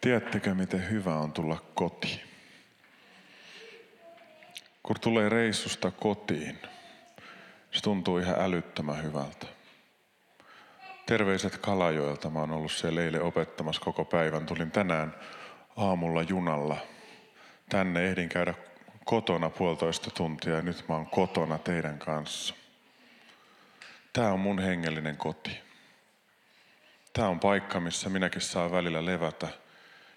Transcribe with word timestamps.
Tiedättekö, 0.00 0.54
miten 0.54 0.90
hyvä 0.90 1.14
on 1.14 1.32
tulla 1.32 1.62
kotiin? 1.74 2.20
Kun 4.82 4.96
tulee 5.00 5.28
reissusta 5.28 5.90
kotiin, 5.90 6.58
se 7.70 7.82
tuntuu 7.82 8.18
ihan 8.18 8.40
älyttömän 8.40 9.02
hyvältä. 9.02 9.46
Terveiset 11.06 11.58
Kalajoelta. 11.58 12.30
Mä 12.30 12.38
oon 12.38 12.50
ollut 12.50 12.72
siellä 12.72 13.02
eilen 13.02 13.22
opettamassa 13.22 13.82
koko 13.82 14.04
päivän. 14.04 14.46
Tulin 14.46 14.70
tänään 14.70 15.14
aamulla 15.76 16.22
junalla. 16.22 16.76
Tänne 17.68 18.08
ehdin 18.08 18.28
käydä 18.28 18.54
kotona 19.04 19.50
puolitoista 19.50 20.10
tuntia 20.10 20.54
ja 20.54 20.62
nyt 20.62 20.84
mä 20.88 20.94
oon 20.94 21.06
kotona 21.06 21.58
teidän 21.58 21.98
kanssa. 21.98 22.54
Tämä 24.12 24.32
on 24.32 24.40
mun 24.40 24.58
hengellinen 24.58 25.16
koti. 25.16 25.60
Tämä 27.12 27.28
on 27.28 27.40
paikka, 27.40 27.80
missä 27.80 28.08
minäkin 28.08 28.40
saan 28.40 28.70
välillä 28.70 29.04
levätä. 29.04 29.48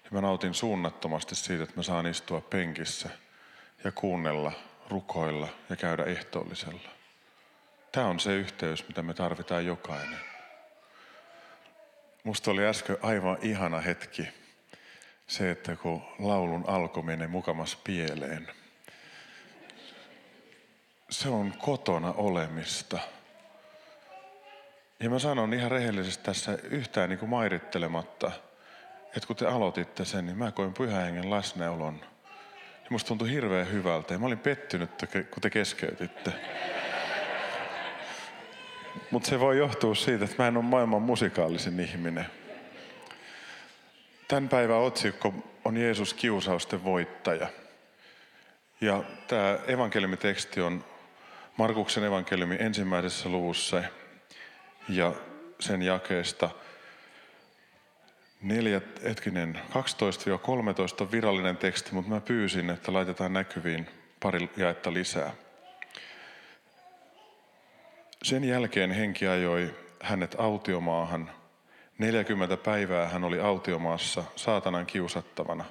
Ja 0.04 0.10
mä 0.10 0.20
nautin 0.20 0.54
suunnattomasti 0.54 1.34
siitä, 1.34 1.62
että 1.62 1.76
mä 1.76 1.82
saan 1.82 2.06
istua 2.06 2.40
penkissä 2.40 3.08
ja 3.84 3.92
kuunnella, 3.92 4.52
rukoilla 4.90 5.48
ja 5.70 5.76
käydä 5.76 6.04
ehtoollisella. 6.04 6.90
Tämä 7.92 8.06
on 8.06 8.20
se 8.20 8.34
yhteys, 8.34 8.88
mitä 8.88 9.02
me 9.02 9.14
tarvitaan 9.14 9.66
jokainen. 9.66 10.18
Musta 12.24 12.50
oli 12.50 12.66
äsken 12.66 12.96
aivan 13.02 13.38
ihana 13.42 13.80
hetki 13.80 14.28
se, 15.26 15.50
että 15.50 15.76
kun 15.76 16.02
laulun 16.18 16.64
alku 16.66 17.02
menee 17.02 17.28
mukamas 17.28 17.76
pieleen. 17.76 18.48
Se 21.10 21.28
on 21.28 21.54
kotona 21.58 22.12
olemista. 22.12 22.98
Ja 25.00 25.10
mä 25.10 25.18
sanon 25.18 25.54
ihan 25.54 25.70
rehellisesti 25.70 26.24
tässä 26.24 26.58
yhtään 26.62 27.08
niin 27.08 27.18
kuin 27.18 27.30
mairittelematta, 27.30 28.30
että 29.16 29.26
kun 29.26 29.36
te 29.36 29.46
aloititte 29.46 30.04
sen, 30.04 30.26
niin 30.26 30.38
mä 30.38 30.52
koin 30.52 30.74
pyhän 30.74 31.04
hengen 31.04 31.30
läsnäolon. 31.30 32.00
Ja 32.84 32.86
musta 32.90 33.08
tuntui 33.08 33.30
hirveän 33.30 33.72
hyvältä. 33.72 34.14
Ja 34.14 34.18
mä 34.18 34.26
olin 34.26 34.38
pettynyt, 34.38 34.90
kun 35.30 35.40
te 35.40 35.50
keskeytitte. 35.50 36.32
Mutta 39.10 39.28
se 39.28 39.40
voi 39.40 39.58
johtua 39.58 39.94
siitä, 39.94 40.24
että 40.24 40.42
mä 40.42 40.48
en 40.48 40.56
ole 40.56 40.64
maailman 40.64 41.02
musikaalisin 41.02 41.80
ihminen. 41.80 42.26
Tämän 44.28 44.48
päivän 44.48 44.76
otsikko 44.76 45.34
on 45.64 45.76
Jeesus 45.76 46.14
kiusausten 46.14 46.84
voittaja. 46.84 47.48
Ja 48.80 49.04
tämä 49.28 49.58
evankeliumiteksti 49.66 50.60
on 50.60 50.84
Markuksen 51.56 52.04
evankeliumi 52.04 52.56
ensimmäisessä 52.60 53.28
luvussa 53.28 53.82
ja 54.88 55.12
sen 55.60 55.82
jakeesta 55.82 56.50
neljät, 58.42 59.00
etkinen, 59.02 59.60
12-13 61.06 61.12
virallinen 61.12 61.56
teksti, 61.56 61.94
mutta 61.94 62.10
mä 62.10 62.20
pyysin, 62.20 62.70
että 62.70 62.92
laitetaan 62.92 63.32
näkyviin 63.32 63.86
pari 64.20 64.50
jaetta 64.56 64.92
lisää. 64.92 65.32
Sen 68.22 68.44
jälkeen 68.44 68.90
henki 68.90 69.26
ajoi 69.26 69.74
hänet 70.02 70.36
autiomaahan. 70.38 71.30
40 71.98 72.56
päivää 72.56 73.08
hän 73.08 73.24
oli 73.24 73.40
autiomaassa 73.40 74.24
saatanan 74.36 74.86
kiusattavana. 74.86 75.64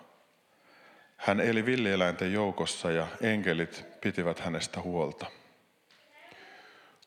Hän 1.18 1.40
eli 1.40 1.66
villieläinten 1.66 2.34
joukossa 2.34 2.92
ja 2.92 3.08
enkelit 3.22 3.86
pitivät 4.02 4.40
hänestä 4.40 4.82
huolta. 4.82 5.26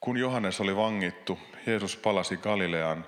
Kun 0.01 0.17
Johannes 0.17 0.61
oli 0.61 0.77
vangittu, 0.77 1.39
Jeesus 1.67 1.97
palasi 1.97 2.37
Galileaan 2.37 3.05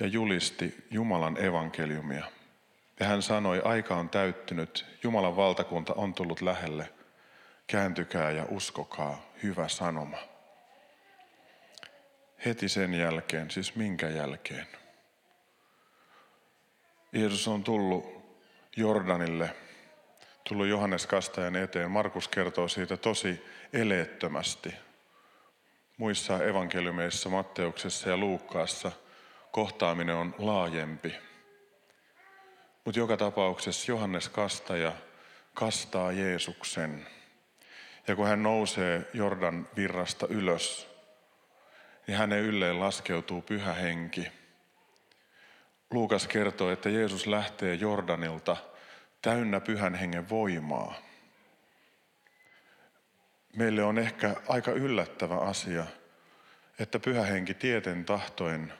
ja 0.00 0.06
julisti 0.06 0.84
Jumalan 0.90 1.44
evankeliumia. 1.44 2.24
Ja 3.00 3.06
hän 3.06 3.22
sanoi, 3.22 3.62
aika 3.64 3.96
on 3.96 4.08
täyttynyt, 4.08 4.86
Jumalan 5.02 5.36
valtakunta 5.36 5.94
on 5.94 6.14
tullut 6.14 6.40
lähelle. 6.40 6.90
Kääntykää 7.66 8.30
ja 8.30 8.46
uskokaa, 8.48 9.32
hyvä 9.42 9.68
sanoma. 9.68 10.18
Heti 12.44 12.68
sen 12.68 12.94
jälkeen, 12.94 13.50
siis 13.50 13.76
minkä 13.76 14.08
jälkeen? 14.08 14.66
Jeesus 17.12 17.48
on 17.48 17.64
tullut 17.64 18.22
Jordanille, 18.76 19.54
tullut 20.48 20.66
Johannes 20.66 21.06
Kastajan 21.06 21.56
eteen. 21.56 21.90
Markus 21.90 22.28
kertoo 22.28 22.68
siitä 22.68 22.96
tosi 22.96 23.44
eleettömästi. 23.72 24.74
Muissa 25.96 26.44
evankeliumeissa, 26.44 27.28
Matteuksessa 27.28 28.10
ja 28.10 28.16
Luukkaassa 28.16 28.92
kohtaaminen 29.52 30.14
on 30.14 30.34
laajempi. 30.38 31.14
Mutta 32.84 33.00
joka 33.00 33.16
tapauksessa 33.16 33.92
Johannes 33.92 34.28
Kastaja 34.28 34.92
kastaa 35.54 36.12
Jeesuksen. 36.12 37.06
Ja 38.08 38.16
kun 38.16 38.26
hän 38.26 38.42
nousee 38.42 39.10
Jordan 39.14 39.68
virrasta 39.76 40.26
ylös, 40.30 40.88
niin 42.06 42.18
hänen 42.18 42.38
ylleen 42.38 42.80
laskeutuu 42.80 43.42
pyhä 43.42 43.72
henki. 43.72 44.28
Luukas 45.90 46.28
kertoo, 46.28 46.70
että 46.70 46.88
Jeesus 46.88 47.26
lähtee 47.26 47.74
Jordanilta 47.74 48.56
täynnä 49.22 49.60
pyhän 49.60 49.94
hengen 49.94 50.28
voimaa. 50.28 50.94
Meille 53.56 53.82
on 53.82 53.98
ehkä 53.98 54.34
aika 54.48 54.70
yllättävä 54.70 55.36
asia, 55.36 55.86
että 56.78 56.98
pyhä 56.98 57.22
henki 57.22 57.54
tieten 57.54 58.04
tahtoen 58.04 58.72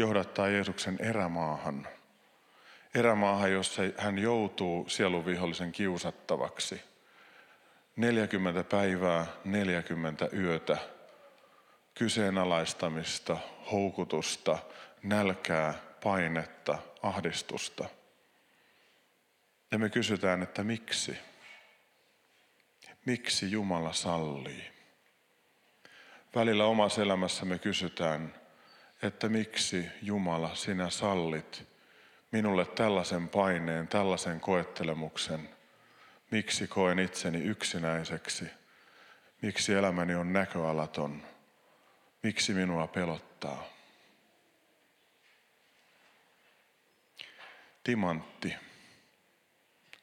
johdattaa 0.00 0.48
Jeesuksen 0.48 0.96
erämaahan. 1.00 1.88
Erämaahan, 2.94 3.52
jossa 3.52 3.82
hän 3.98 4.18
joutuu 4.18 4.88
sieluvihollisen 4.88 5.72
kiusattavaksi. 5.72 6.82
40 7.96 8.64
päivää, 8.64 9.26
40 9.44 10.28
yötä 10.32 10.76
kyseenalaistamista, 11.94 13.36
houkutusta, 13.72 14.58
nälkää, 15.02 15.74
painetta, 16.02 16.78
ahdistusta. 17.02 17.88
Ja 19.70 19.78
me 19.78 19.88
kysytään, 19.88 20.42
että 20.42 20.64
miksi? 20.64 21.18
Miksi 23.06 23.50
Jumala 23.50 23.92
sallii? 23.92 24.70
Välillä 26.34 26.64
omassa 26.64 27.02
elämässä 27.02 27.44
me 27.44 27.58
kysytään, 27.58 28.34
että 29.02 29.28
miksi 29.28 29.86
Jumala 30.02 30.54
sinä 30.54 30.90
sallit 30.90 31.68
minulle 32.32 32.66
tällaisen 32.66 33.28
paineen, 33.28 33.88
tällaisen 33.88 34.40
koettelemuksen. 34.40 35.48
Miksi 36.30 36.66
koen 36.66 36.98
itseni 36.98 37.38
yksinäiseksi? 37.38 38.44
Miksi 39.42 39.74
elämäni 39.74 40.14
on 40.14 40.32
näköalaton? 40.32 41.22
Miksi 42.22 42.54
minua 42.54 42.86
pelottaa? 42.86 43.64
Timantti 47.84 48.54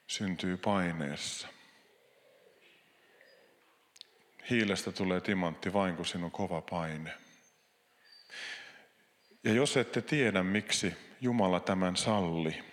syntyy 0.07 0.57
paineessa. 0.57 1.47
Hiilestä 4.49 4.91
tulee 4.91 5.21
timantti 5.21 5.73
vain, 5.73 5.95
kun 5.95 6.05
sinun 6.05 6.31
kova 6.31 6.61
paine. 6.61 7.26
Ja 9.47 9.53
jos 9.53 9.77
ette 9.77 10.01
tiedä, 10.01 10.43
miksi 10.43 10.93
Jumala 11.21 11.59
tämän 11.59 11.95
salli, 11.95 12.63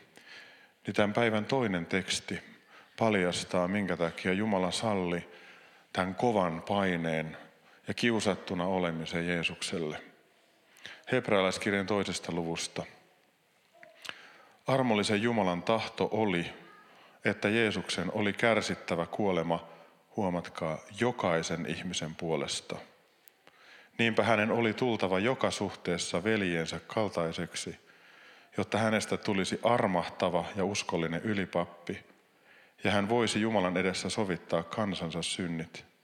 niin 0.86 0.94
tämän 0.94 1.12
päivän 1.12 1.44
toinen 1.44 1.86
teksti 1.86 2.40
paljastaa, 2.98 3.68
minkä 3.68 3.96
takia 3.96 4.32
Jumala 4.32 4.70
salli 4.70 5.28
tämän 5.92 6.14
kovan 6.14 6.62
paineen 6.62 7.36
ja 7.88 7.94
kiusattuna 7.94 8.66
olemisen 8.66 9.28
Jeesukselle. 9.28 10.02
Hebrealaiskirjan 11.12 11.86
toisesta 11.86 12.32
luvusta. 12.32 12.84
Armollisen 14.66 15.22
Jumalan 15.22 15.62
tahto 15.62 16.08
oli, 16.12 16.46
että 17.24 17.48
Jeesuksen 17.48 18.12
oli 18.12 18.32
kärsittävä 18.32 19.06
kuolema, 19.06 19.68
huomatkaa, 20.16 20.78
jokaisen 21.00 21.66
ihmisen 21.66 22.14
puolesta. 22.14 22.76
Niinpä 23.98 24.22
hänen 24.22 24.50
oli 24.50 24.74
tultava 24.74 25.18
joka 25.18 25.50
suhteessa 25.50 26.24
veljensä 26.24 26.80
kaltaiseksi, 26.86 27.78
jotta 28.56 28.78
hänestä 28.78 29.16
tulisi 29.16 29.60
armahtava 29.62 30.44
ja 30.56 30.64
uskollinen 30.64 31.22
ylipappi, 31.22 32.04
ja 32.84 32.90
hän 32.90 33.08
voisi 33.08 33.40
Jumalan 33.40 33.76
edessä 33.76 34.08
sovittaa 34.08 34.62
kansansa 34.62 35.22
synnit– 35.22 35.84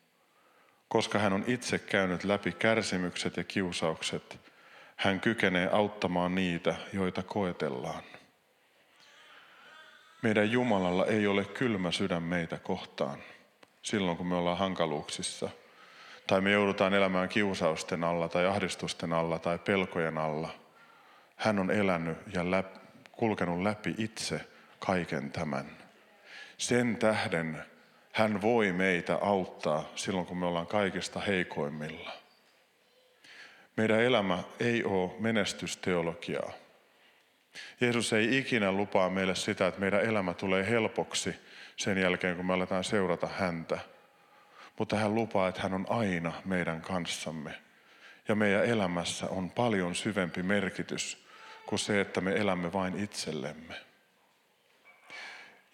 koska 0.90 1.18
hän 1.18 1.32
on 1.32 1.44
itse 1.46 1.78
käynyt 1.78 2.24
läpi 2.24 2.52
kärsimykset 2.52 3.36
ja 3.36 3.44
kiusaukset, 3.44 4.40
hän 4.96 5.20
kykenee 5.20 5.68
auttamaan 5.72 6.34
niitä, 6.34 6.74
joita 6.92 7.22
koetellaan. 7.22 8.02
Meidän 10.22 10.50
Jumalalla 10.50 11.06
ei 11.06 11.26
ole 11.26 11.44
kylmä 11.44 11.92
sydän 11.92 12.22
meitä 12.22 12.58
kohtaan 12.58 13.18
silloin, 13.82 14.16
kun 14.16 14.26
me 14.26 14.36
ollaan 14.36 14.58
hankaluuksissa. 14.58 15.50
Tai 16.26 16.40
me 16.40 16.50
joudutaan 16.50 16.94
elämään 16.94 17.28
kiusausten 17.28 18.04
alla 18.04 18.28
tai 18.28 18.46
ahdistusten 18.46 19.12
alla 19.12 19.38
tai 19.38 19.58
pelkojen 19.58 20.18
alla. 20.18 20.54
Hän 21.36 21.58
on 21.58 21.70
elänyt 21.70 22.18
ja 22.34 22.50
läp, 22.50 22.74
kulkenut 23.12 23.62
läpi 23.62 23.94
itse 23.98 24.40
kaiken 24.78 25.30
tämän. 25.30 25.66
Sen 26.58 26.96
tähden 26.96 27.64
hän 28.12 28.42
voi 28.42 28.72
meitä 28.72 29.18
auttaa 29.22 29.84
silloin, 29.94 30.26
kun 30.26 30.38
me 30.38 30.46
ollaan 30.46 30.66
kaikista 30.66 31.20
heikoimmilla. 31.20 32.12
Meidän 33.76 34.00
elämä 34.00 34.38
ei 34.60 34.84
ole 34.84 35.10
menestysteologiaa. 35.18 36.52
Jeesus 37.80 38.12
ei 38.12 38.38
ikinä 38.38 38.72
lupaa 38.72 39.10
meille 39.10 39.34
sitä, 39.34 39.66
että 39.66 39.80
meidän 39.80 40.00
elämä 40.00 40.34
tulee 40.34 40.70
helpoksi 40.70 41.34
sen 41.76 41.98
jälkeen, 41.98 42.36
kun 42.36 42.46
me 42.46 42.52
aletaan 42.54 42.84
seurata 42.84 43.26
häntä. 43.26 43.78
Mutta 44.80 44.96
hän 44.96 45.14
lupaa, 45.14 45.48
että 45.48 45.62
hän 45.62 45.74
on 45.74 45.86
aina 45.88 46.32
meidän 46.44 46.80
kanssamme. 46.80 47.54
Ja 48.28 48.34
meidän 48.34 48.64
elämässä 48.64 49.26
on 49.30 49.50
paljon 49.50 49.94
syvempi 49.94 50.42
merkitys 50.42 51.24
kuin 51.66 51.78
se, 51.78 52.00
että 52.00 52.20
me 52.20 52.36
elämme 52.36 52.72
vain 52.72 52.98
itsellemme. 52.98 53.74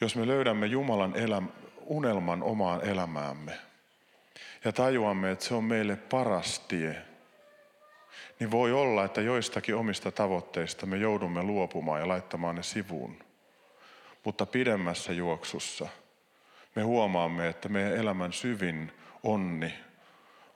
Jos 0.00 0.16
me 0.16 0.26
löydämme 0.26 0.66
Jumalan 0.66 1.16
elämä, 1.16 1.48
unelman 1.80 2.42
omaan 2.42 2.84
elämäämme 2.84 3.58
ja 4.64 4.72
tajuamme, 4.72 5.30
että 5.30 5.44
se 5.44 5.54
on 5.54 5.64
meille 5.64 5.96
paras 5.96 6.60
tie, 6.60 7.02
niin 8.40 8.50
voi 8.50 8.72
olla, 8.72 9.04
että 9.04 9.20
joistakin 9.20 9.74
omista 9.74 10.12
tavoitteista 10.12 10.86
me 10.86 10.96
joudumme 10.96 11.42
luopumaan 11.42 12.00
ja 12.00 12.08
laittamaan 12.08 12.54
ne 12.54 12.62
sivuun. 12.62 13.18
Mutta 14.24 14.46
pidemmässä 14.46 15.12
juoksussa 15.12 15.88
me 16.76 16.82
huomaamme, 16.82 17.48
että 17.48 17.68
meidän 17.68 17.96
elämän 17.96 18.32
syvin 18.32 18.92
onni 19.22 19.74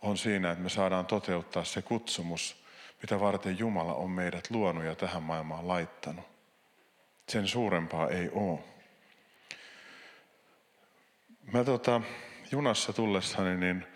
on 0.03 0.19
siinä, 0.19 0.51
että 0.51 0.63
me 0.63 0.69
saadaan 0.69 1.07
toteuttaa 1.07 1.65
se 1.65 1.83
kutsumus, 1.83 2.65
mitä 3.03 3.21
varten 3.21 3.59
Jumala 3.59 3.95
on 3.95 4.11
meidät 4.11 4.51
luonut 4.51 4.85
ja 4.85 4.95
tähän 4.95 5.23
maailmaan 5.23 5.69
laittanut. 5.69 6.25
Sen 7.29 7.49
suurempaa 7.49 8.09
ei 8.09 8.31
ole. 8.33 8.59
Mä 11.53 11.65
tota, 11.65 12.01
junassa 12.53 12.93
tullessani 12.93 13.57
niin 13.57 13.87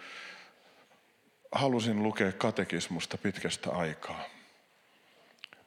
halusin 1.52 2.02
lukea 2.02 2.32
katekismusta 2.32 3.18
pitkästä 3.18 3.70
aikaa. 3.70 4.24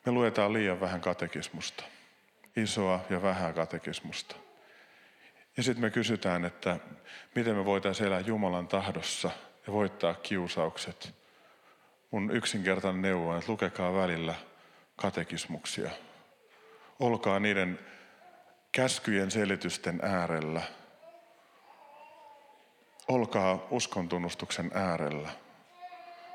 Me 0.05 0.11
luetaan 0.11 0.53
liian 0.53 0.79
vähän 0.79 1.01
katekismusta. 1.01 1.83
Isoa 2.55 3.05
ja 3.09 3.21
vähän 3.21 3.53
katekismusta. 3.53 4.46
Ja 5.57 5.63
sitten 5.63 5.81
me 5.81 5.89
kysytään, 5.89 6.45
että 6.45 6.79
miten 7.35 7.55
me 7.55 7.65
voitaisiin 7.65 8.07
elää 8.07 8.19
Jumalan 8.19 8.67
tahdossa 8.67 9.29
ja 9.67 9.73
voittaa 9.73 10.13
kiusaukset. 10.13 11.15
Mun 12.11 12.31
yksinkertainen 12.31 13.01
neuvo 13.01 13.29
on, 13.29 13.37
että 13.37 13.51
lukekaa 13.51 13.93
välillä 13.93 14.35
katekismuksia. 14.95 15.91
Olkaa 16.99 17.39
niiden 17.39 17.79
käskyjen 18.71 19.31
selitysten 19.31 19.99
äärellä. 20.03 20.61
Olkaa 23.07 23.67
uskontunnustuksen 23.71 24.71
äärellä 24.73 25.29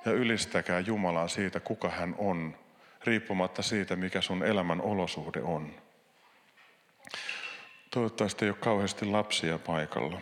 ja 0.04 0.12
ylistäkää 0.12 0.80
Jumalaa 0.80 1.28
siitä, 1.28 1.60
kuka 1.60 1.88
hän 1.90 2.14
on, 2.18 2.58
riippumatta 3.04 3.62
siitä, 3.62 3.96
mikä 3.96 4.20
sun 4.20 4.42
elämän 4.42 4.80
olosuhde 4.80 5.42
on. 5.42 5.74
Toivottavasti 7.92 8.44
ei 8.44 8.50
ole 8.50 8.58
kauheasti 8.60 9.06
lapsia 9.06 9.58
paikalla, 9.58 10.20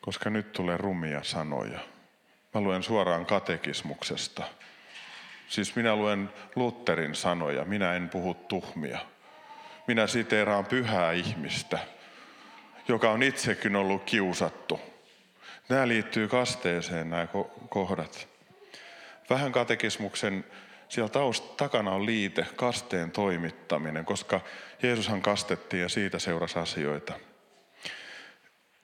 koska 0.00 0.30
nyt 0.30 0.52
tulee 0.52 0.76
rumia 0.76 1.22
sanoja. 1.22 1.78
Mä 2.54 2.60
luen 2.60 2.82
suoraan 2.82 3.26
katekismuksesta. 3.26 4.44
Siis 5.48 5.76
minä 5.76 5.96
luen 5.96 6.30
Lutterin 6.56 7.14
sanoja, 7.14 7.64
minä 7.64 7.94
en 7.94 8.08
puhu 8.08 8.34
tuhmia. 8.34 8.98
Minä 9.86 10.06
siteeraan 10.06 10.66
pyhää 10.66 11.12
ihmistä, 11.12 11.78
joka 12.88 13.10
on 13.10 13.22
itsekin 13.22 13.76
ollut 13.76 14.04
kiusattu. 14.04 14.80
Nämä 15.68 15.88
liittyy 15.88 16.28
kasteeseen 16.28 17.10
nämä 17.10 17.26
kohdat. 17.68 18.28
Vähän 19.30 19.52
katekismuksen 19.52 20.44
siellä 20.90 21.08
taust, 21.08 21.56
takana 21.56 21.90
on 21.90 22.06
liite, 22.06 22.46
kasteen 22.56 23.10
toimittaminen, 23.10 24.04
koska 24.04 24.40
Jeesushan 24.82 25.22
kastettiin 25.22 25.82
ja 25.82 25.88
siitä 25.88 26.18
seurasi 26.18 26.58
asioita. 26.58 27.12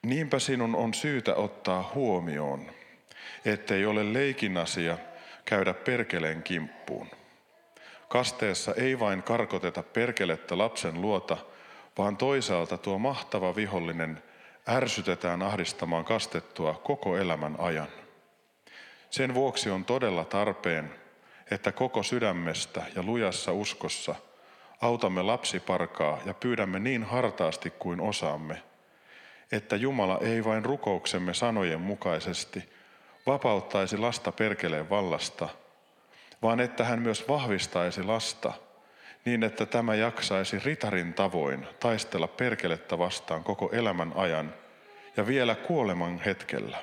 Niinpä 0.05 0.39
sinun 0.39 0.75
on 0.75 0.93
syytä 0.93 1.35
ottaa 1.35 1.91
huomioon, 1.95 2.71
ettei 3.45 3.85
ole 3.85 4.13
leikin 4.13 4.57
asia 4.57 4.97
käydä 5.45 5.73
perkeleen 5.73 6.43
kimppuun. 6.43 7.07
Kasteessa 8.07 8.73
ei 8.73 8.99
vain 8.99 9.23
karkoteta 9.23 9.83
perkelettä 9.83 10.57
lapsen 10.57 11.01
luota, 11.01 11.37
vaan 11.97 12.17
toisaalta 12.17 12.77
tuo 12.77 12.97
mahtava 12.97 13.55
vihollinen 13.55 14.23
ärsytetään 14.69 15.41
ahdistamaan 15.41 16.05
kastettua 16.05 16.81
koko 16.83 17.17
elämän 17.17 17.55
ajan. 17.59 17.87
Sen 19.09 19.33
vuoksi 19.33 19.69
on 19.69 19.85
todella 19.85 20.25
tarpeen, 20.25 21.06
että 21.51 21.71
koko 21.71 22.03
sydämestä 22.03 22.83
ja 22.95 23.03
lujassa 23.03 23.51
uskossa 23.51 24.15
autamme 24.81 25.21
lapsiparkaa 25.21 26.19
ja 26.25 26.33
pyydämme 26.33 26.79
niin 26.79 27.03
hartaasti 27.03 27.69
kuin 27.69 28.01
osaamme, 28.01 28.61
että 29.51 29.75
Jumala 29.75 30.19
ei 30.21 30.43
vain 30.43 30.65
rukouksemme 30.65 31.33
sanojen 31.33 31.81
mukaisesti 31.81 32.69
vapauttaisi 33.25 33.97
lasta 33.97 34.31
perkeleen 34.31 34.89
vallasta, 34.89 35.49
vaan 36.41 36.59
että 36.59 36.83
hän 36.83 37.01
myös 37.01 37.27
vahvistaisi 37.27 38.03
lasta 38.03 38.53
niin, 39.25 39.43
että 39.43 39.65
tämä 39.65 39.95
jaksaisi 39.95 40.59
ritarin 40.59 41.13
tavoin 41.13 41.67
taistella 41.79 42.27
perkelettä 42.27 42.97
vastaan 42.97 43.43
koko 43.43 43.69
elämän 43.73 44.13
ajan 44.15 44.53
ja 45.17 45.27
vielä 45.27 45.55
kuoleman 45.55 46.19
hetkellä. 46.19 46.77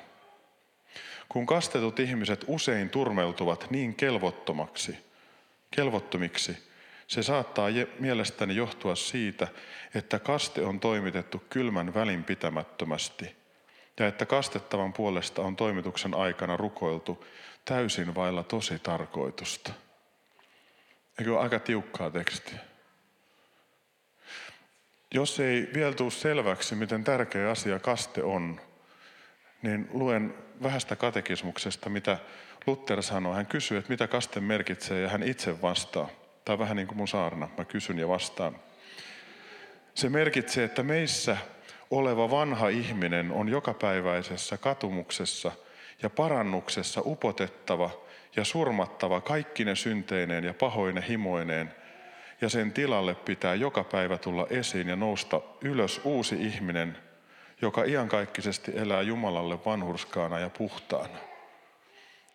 Kun 1.35 1.45
kastetut 1.45 1.99
ihmiset 1.99 2.45
usein 2.47 2.89
turmeltuvat 2.89 3.67
niin 3.69 3.95
kelvottomaksi, 3.95 4.97
kelvottomiksi, 5.71 6.57
se 7.07 7.23
saattaa 7.23 7.67
mielestäni 7.99 8.55
johtua 8.55 8.95
siitä, 8.95 9.47
että 9.95 10.19
kaste 10.19 10.61
on 10.61 10.79
toimitettu 10.79 11.43
kylmän 11.49 11.93
välinpitämättömästi 11.93 13.35
ja 13.99 14.07
että 14.07 14.25
kastettavan 14.25 14.93
puolesta 14.93 15.41
on 15.41 15.55
toimituksen 15.55 16.13
aikana 16.13 16.57
rukoiltu 16.57 17.25
täysin 17.65 18.15
vailla 18.15 18.43
tosi 18.43 18.79
tarkoitusta. 18.79 19.71
Eikö 21.19 21.33
ole 21.33 21.41
aika 21.41 21.59
tiukkaa 21.59 22.09
tekstiä? 22.09 22.59
Jos 25.13 25.39
ei 25.39 25.69
vielä 25.73 25.93
tule 25.93 26.11
selväksi, 26.11 26.75
miten 26.75 27.03
tärkeä 27.03 27.51
asia 27.51 27.79
kaste 27.79 28.23
on, 28.23 28.61
niin 29.61 29.89
luen 29.93 30.44
vähästä 30.63 30.95
katekismuksesta, 30.95 31.89
mitä 31.89 32.17
Luther 32.67 33.03
sanoo. 33.03 33.33
Hän 33.33 33.45
kysyy, 33.45 33.77
että 33.77 33.89
mitä 33.89 34.07
kaste 34.07 34.39
merkitsee 34.39 35.01
ja 35.01 35.09
hän 35.09 35.23
itse 35.23 35.61
vastaa. 35.61 36.09
Tämä 36.45 36.53
on 36.53 36.59
vähän 36.59 36.77
niin 36.77 36.87
kuin 36.87 36.97
mun 36.97 37.07
saarna, 37.07 37.49
mä 37.57 37.65
kysyn 37.65 37.99
ja 37.99 38.07
vastaan. 38.07 38.55
Se 39.95 40.09
merkitsee, 40.09 40.63
että 40.63 40.83
meissä 40.83 41.37
oleva 41.91 42.31
vanha 42.31 42.69
ihminen 42.69 43.31
on 43.31 43.49
jokapäiväisessä 43.49 44.57
katumuksessa 44.57 45.51
ja 46.01 46.09
parannuksessa 46.09 47.01
upotettava 47.05 47.89
ja 48.35 48.43
surmattava 48.43 49.21
kaikkine 49.21 49.75
synteineen 49.75 50.43
ja 50.43 50.53
pahoine 50.53 51.03
himoineen, 51.09 51.73
ja 52.41 52.49
sen 52.49 52.71
tilalle 52.71 53.15
pitää 53.15 53.55
joka 53.55 53.83
päivä 53.83 54.17
tulla 54.17 54.47
esiin 54.49 54.87
ja 54.87 54.95
nousta 54.95 55.41
ylös 55.61 56.01
uusi 56.03 56.35
ihminen, 56.35 56.97
joka 57.61 57.83
iankaikkisesti 57.83 58.71
elää 58.75 59.01
Jumalalle 59.01 59.65
vanhurskaana 59.65 60.39
ja 60.39 60.49
puhtaana. 60.49 61.17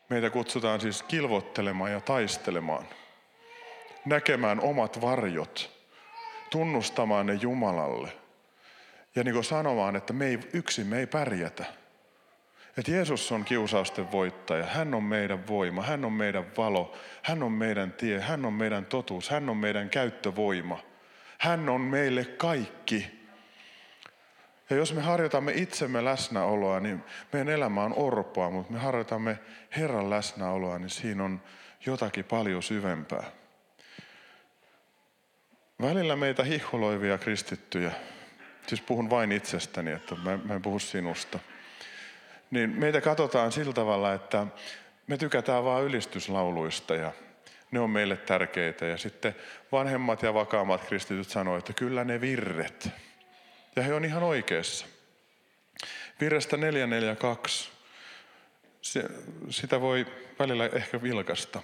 Meitä 0.08 0.30
kutsutaan 0.30 0.80
siis 0.80 1.02
kilvottelemaan 1.02 1.92
ja 1.92 2.00
taistelemaan, 2.00 2.86
näkemään 4.04 4.60
omat 4.60 5.00
varjot, 5.00 5.70
tunnustamaan 6.50 7.26
ne 7.26 7.34
Jumalalle 7.34 8.12
ja 9.14 9.24
niin 9.24 9.34
kuin 9.34 9.44
sanomaan, 9.44 9.96
että 9.96 10.12
me 10.12 10.26
ei, 10.26 10.38
yksin 10.52 10.86
me 10.86 10.98
ei 10.98 11.06
pärjätä. 11.06 11.64
Että 12.78 12.90
Jeesus 12.90 13.32
on 13.32 13.44
kiusausten 13.44 14.12
voittaja, 14.12 14.66
hän 14.66 14.94
on 14.94 15.02
meidän 15.02 15.46
voima, 15.46 15.82
hän 15.82 16.04
on 16.04 16.12
meidän 16.12 16.46
valo, 16.56 16.96
hän 17.22 17.42
on 17.42 17.52
meidän 17.52 17.92
tie, 17.92 18.20
hän 18.20 18.44
on 18.44 18.52
meidän 18.52 18.86
totuus, 18.86 19.30
hän 19.30 19.48
on 19.48 19.56
meidän 19.56 19.90
käyttövoima. 19.90 20.78
Hän 21.40 21.68
on 21.68 21.80
meille 21.80 22.24
kaikki. 22.24 23.19
Ja 24.70 24.76
jos 24.76 24.94
me 24.94 25.00
harjoitamme 25.00 25.52
itsemme 25.52 26.04
läsnäoloa, 26.04 26.80
niin 26.80 27.04
meidän 27.32 27.48
elämä 27.48 27.84
on 27.84 27.94
orpoa, 27.96 28.50
mutta 28.50 28.72
me 28.72 28.78
harjoitamme 28.78 29.38
Herran 29.76 30.10
läsnäoloa, 30.10 30.78
niin 30.78 30.90
siinä 30.90 31.24
on 31.24 31.42
jotakin 31.86 32.24
paljon 32.24 32.62
syvempää. 32.62 33.24
Välillä 35.82 36.16
meitä 36.16 36.44
hiholoivia 36.44 37.18
kristittyjä, 37.18 37.92
siis 38.66 38.80
puhun 38.80 39.10
vain 39.10 39.32
itsestäni, 39.32 39.92
että 39.92 40.14
mä, 40.14 40.38
mä 40.44 40.54
en 40.54 40.62
puhu 40.62 40.78
sinusta, 40.78 41.38
niin 42.50 42.70
meitä 42.70 43.00
katsotaan 43.00 43.52
sillä 43.52 43.72
tavalla, 43.72 44.12
että 44.12 44.46
me 45.06 45.16
tykätään 45.16 45.64
vain 45.64 45.84
ylistyslauluista 45.84 46.94
ja 46.94 47.12
ne 47.70 47.80
on 47.80 47.90
meille 47.90 48.16
tärkeitä. 48.16 48.86
Ja 48.86 48.98
sitten 48.98 49.34
vanhemmat 49.72 50.22
ja 50.22 50.34
vakaammat 50.34 50.84
kristityt 50.84 51.28
sanoivat, 51.28 51.58
että 51.58 51.72
kyllä 51.72 52.04
ne 52.04 52.20
virret, 52.20 52.90
Ja 53.76 53.82
he 53.82 53.94
on 53.94 54.04
ihan 54.04 54.22
oikeassa. 54.22 54.86
Virrestä 56.20 56.56
442, 56.56 57.70
se, 58.82 59.04
sitä 59.50 59.80
voi 59.80 60.06
välillä 60.38 60.66
ehkä 60.66 61.02
vilkasta. 61.02 61.62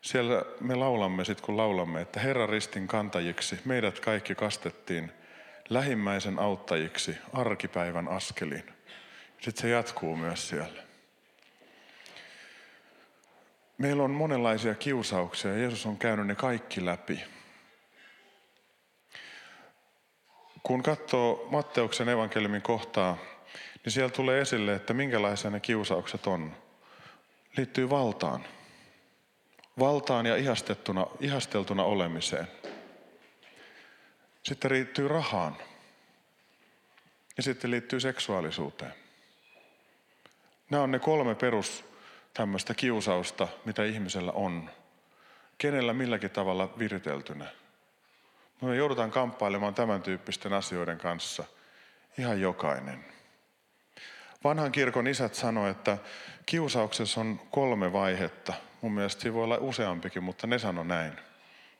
Siellä 0.00 0.42
me 0.60 0.74
laulamme 0.74 1.24
sitten, 1.24 1.46
kun 1.46 1.56
laulamme, 1.56 2.00
että 2.00 2.20
Herran 2.20 2.48
ristin 2.48 2.88
kantajiksi 2.88 3.60
meidät 3.64 4.00
kaikki 4.00 4.34
kastettiin 4.34 5.12
lähimmäisen 5.68 6.38
auttajiksi 6.38 7.16
arkipäivän 7.32 8.08
askeliin. 8.08 8.72
Sitten 9.40 9.62
se 9.62 9.68
jatkuu 9.68 10.16
myös 10.16 10.48
siellä. 10.48 10.82
Meillä 13.78 14.02
on 14.02 14.10
monenlaisia 14.10 14.74
kiusauksia 14.74 15.56
Jeesus 15.56 15.86
on 15.86 15.98
käynyt 15.98 16.26
ne 16.26 16.34
kaikki 16.34 16.84
läpi. 16.84 17.24
Kun 20.62 20.82
katsoo 20.82 21.48
Matteuksen 21.50 22.08
evankeliumin 22.08 22.62
kohtaa, 22.62 23.16
niin 23.84 23.92
siellä 23.92 24.10
tulee 24.10 24.40
esille, 24.40 24.74
että 24.74 24.94
minkälaisia 24.94 25.50
ne 25.50 25.60
kiusaukset 25.60 26.26
on. 26.26 26.56
Liittyy 27.56 27.90
valtaan. 27.90 28.44
Valtaan 29.78 30.26
ja 30.26 30.36
ihastettuna, 30.36 31.06
ihasteltuna 31.20 31.84
olemiseen. 31.84 32.48
Sitten 34.42 34.72
liittyy 34.72 35.08
rahaan. 35.08 35.56
Ja 37.36 37.42
sitten 37.42 37.70
liittyy 37.70 38.00
seksuaalisuuteen. 38.00 38.94
Nämä 40.70 40.82
on 40.82 40.90
ne 40.90 40.98
kolme 40.98 41.34
perus 41.34 41.84
tämmöistä 42.34 42.74
kiusausta, 42.74 43.48
mitä 43.64 43.84
ihmisellä 43.84 44.32
on. 44.32 44.70
Kenellä 45.58 45.92
milläkin 45.92 46.30
tavalla 46.30 46.74
viriteltynä. 46.78 47.46
Me 48.60 48.76
joudutaan 48.76 49.10
kamppailemaan 49.10 49.74
tämän 49.74 50.02
tyyppisten 50.02 50.52
asioiden 50.52 50.98
kanssa. 50.98 51.44
Ihan 52.18 52.40
jokainen. 52.40 53.04
Vanhan 54.44 54.72
kirkon 54.72 55.06
isät 55.06 55.34
sanoivat, 55.34 55.76
että 55.76 55.98
kiusauksessa 56.46 57.20
on 57.20 57.40
kolme 57.50 57.92
vaihetta. 57.92 58.52
Mun 58.82 58.92
mielestä 58.92 59.22
siinä 59.22 59.34
voi 59.34 59.44
olla 59.44 59.58
useampikin, 59.60 60.22
mutta 60.22 60.46
ne 60.46 60.58
sano 60.58 60.84
näin. 60.84 61.12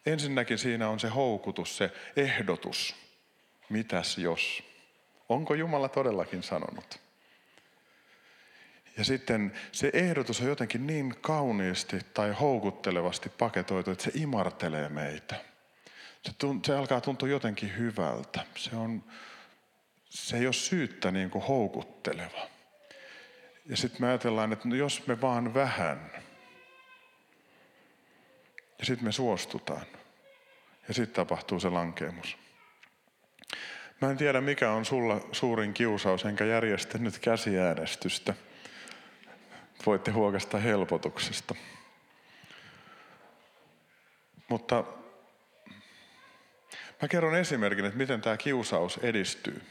Ensinnäkin 0.07 0.59
siinä 0.59 0.89
on 0.89 1.01
se 1.01 1.09
houkutus, 1.09 1.77
se 1.77 1.93
ehdotus. 2.17 2.97
Mitäs 3.69 4.19
jos? 4.19 4.63
Onko 5.29 5.55
Jumala 5.55 5.89
todellakin 5.89 6.43
sanonut? 6.43 7.01
Ja 8.99 9.05
sitten 9.05 9.53
se 9.73 9.91
ehdotus 9.93 10.41
on 10.41 10.47
jotenkin 10.47 10.87
niin 10.87 11.15
kauniisti 11.21 12.01
tai 12.15 12.33
houkuttelevasti 12.33 13.29
paketoitu, 13.29 13.91
että 13.91 14.05
se 14.05 14.11
imartelee 14.15 14.89
meitä. 14.89 15.37
Se, 16.29 16.35
tunt, 16.39 16.65
se 16.65 16.77
alkaa 16.77 17.01
tuntua 17.01 17.29
jotenkin 17.29 17.77
hyvältä. 17.77 18.41
Se, 18.57 18.77
on, 18.77 19.05
se 20.05 20.37
ei 20.37 20.47
ole 20.47 20.53
syyttä 20.53 21.11
niin 21.11 21.31
kuin 21.31 21.45
houkutteleva. 21.45 22.49
Ja 23.67 23.77
sitten 23.77 24.03
me 24.03 24.09
ajatellaan, 24.09 24.53
että 24.53 24.69
no 24.69 24.75
jos 24.75 25.07
me 25.07 25.21
vaan 25.21 25.55
vähän. 25.55 26.11
Ja 28.79 28.85
sitten 28.85 29.05
me 29.05 29.13
suostutaan. 29.13 29.87
Ja 30.89 30.95
sitten 30.95 31.15
tapahtuu 31.15 31.61
se 31.61 31.69
lankeemus. 31.69 32.37
Mä 34.01 34.11
en 34.11 34.17
tiedä, 34.17 34.41
mikä 34.41 34.71
on 34.71 34.85
sulla 34.85 35.21
suurin 35.33 35.75
kiusaus, 35.75 36.25
enkä 36.25 36.45
järjestä 36.45 36.99
nyt 36.99 37.19
käsiäänestystä– 37.19 38.35
voitte 39.87 40.11
huokasta 40.11 40.59
helpotuksesta. 40.59 41.55
Mutta 44.49 44.85
mä 47.03 47.09
kerron 47.09 47.37
esimerkin, 47.37 47.85
että 47.85 47.99
miten 47.99 48.21
tämä 48.21 48.37
kiusaus 48.37 48.99
edistyy 49.03 49.63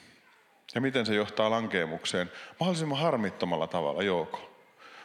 ja 0.75 0.81
miten 0.81 1.05
se 1.05 1.15
johtaa 1.15 1.49
lankeemukseen 1.49 2.31
mahdollisimman 2.59 2.99
harmittomalla 2.99 3.67
tavalla 3.67 4.03
joko. 4.03 4.63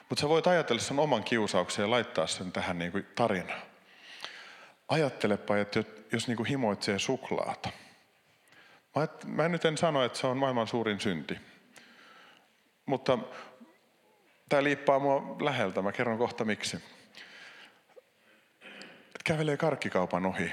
Mutta 0.09 0.21
sä 0.21 0.29
voit 0.29 0.47
ajatella 0.47 0.83
sen 0.83 0.99
oman 0.99 1.25
kiusauksen 1.25 1.83
ja 1.83 1.91
laittaa 1.91 2.27
sen 2.27 2.53
tähän 2.53 2.79
niin 2.79 2.93
kuin 2.93 3.07
tarinaan. 3.15 3.63
Ajattelepa, 4.89 5.57
että 5.57 5.85
jos 6.13 6.29
niin 6.29 6.37
kuin 6.37 6.47
himoitsee 6.47 6.99
suklaata. 6.99 7.69
Mä, 8.97 9.03
et, 9.03 9.25
mä 9.25 9.49
nyt 9.49 9.65
en 9.65 9.79
sano, 9.79 10.05
että 10.05 10.19
se 10.19 10.27
on 10.27 10.37
maailman 10.37 10.67
suurin 10.67 11.01
synti. 11.01 11.39
Mutta 12.87 13.19
Tämä 14.53 14.65
liippaa 14.65 14.99
mua 14.99 15.37
läheltä, 15.41 15.83
mä 15.83 15.93
kerron 15.93 16.19
kohta 16.19 16.45
miksi. 16.45 16.77
Et 19.15 19.23
kävelee 19.25 19.57
karkkikaupan 19.57 20.27
ohi. 20.27 20.53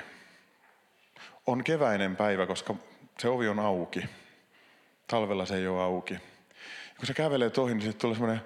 On 1.49 1.63
keväinen 1.63 2.15
päivä, 2.15 2.45
koska 2.45 2.75
se 3.19 3.29
ovi 3.29 3.47
on 3.47 3.59
auki. 3.59 4.05
Talvella 5.07 5.45
se 5.45 5.55
ei 5.55 5.67
ole 5.67 5.81
auki. 5.81 6.13
Kun 6.97 7.07
se 7.07 7.13
kävelee 7.13 7.51
ohi, 7.57 7.73
niin 7.73 7.81
sitten 7.81 8.01
tulee 8.01 8.15
semmoinen... 8.15 8.41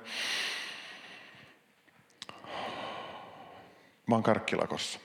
Mä 4.08 4.16
oon 4.16 4.24
karkkilakossa. 4.24 5.00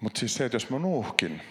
Mutta 0.00 0.20
siis 0.20 0.34
se, 0.34 0.44
että 0.44 0.56
jos 0.56 0.70
mä 0.70 0.78
nuuhkin, 0.78 1.42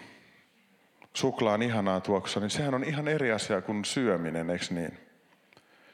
suklaan 1.13 1.61
ihanaa 1.61 2.01
tuoksua, 2.01 2.41
niin 2.41 2.49
sehän 2.49 2.73
on 2.73 2.83
ihan 2.83 3.07
eri 3.07 3.31
asia 3.31 3.61
kuin 3.61 3.85
syöminen, 3.85 4.49
eikö 4.49 4.65
niin? 4.69 4.99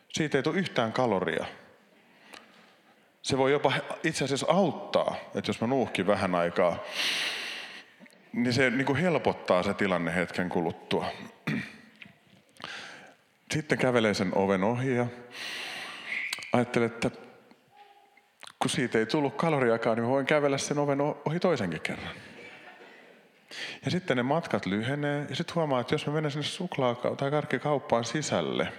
Siitä 0.09 0.37
ei 0.37 0.43
tule 0.43 0.59
yhtään 0.59 0.93
kaloria. 0.93 1.45
Se 3.27 3.37
voi 3.37 3.51
jopa 3.51 3.73
itse 4.03 4.23
asiassa 4.23 4.45
auttaa, 4.49 5.15
että 5.35 5.49
jos 5.49 5.61
mä 5.61 5.67
nuuhkin 5.67 6.07
vähän 6.07 6.35
aikaa, 6.35 6.83
niin 8.33 8.53
se 8.53 8.69
niin 8.69 8.85
kuin 8.85 8.97
helpottaa 8.97 9.63
se 9.63 9.73
tilanne 9.73 10.15
hetken 10.15 10.49
kuluttua. 10.49 11.05
Sitten 13.51 13.77
kävelee 13.77 14.13
sen 14.13 14.31
oven 14.35 14.63
ohi 14.63 14.95
ja 14.95 15.05
ajattelee, 16.53 16.85
että 16.85 17.11
kun 18.59 18.69
siitä 18.69 18.99
ei 18.99 19.05
tullut 19.05 19.35
kaloriakaan, 19.35 19.97
niin 19.97 20.07
voin 20.07 20.25
kävellä 20.25 20.57
sen 20.57 20.79
oven 20.79 21.01
ohi 21.01 21.39
toisenkin 21.39 21.81
kerran. 21.81 22.15
Ja 23.85 23.91
sitten 23.91 24.17
ne 24.17 24.23
matkat 24.23 24.65
lyhenee 24.65 25.25
ja 25.29 25.35
sitten 25.35 25.55
huomaa, 25.55 25.81
että 25.81 25.95
jos 25.95 26.07
mä 26.07 26.13
menen 26.13 26.31
sinne 26.31 26.43
suklaa- 26.43 27.15
tai 27.17 27.31
karkkikauppaan 27.31 28.05
sisälle, 28.05 28.73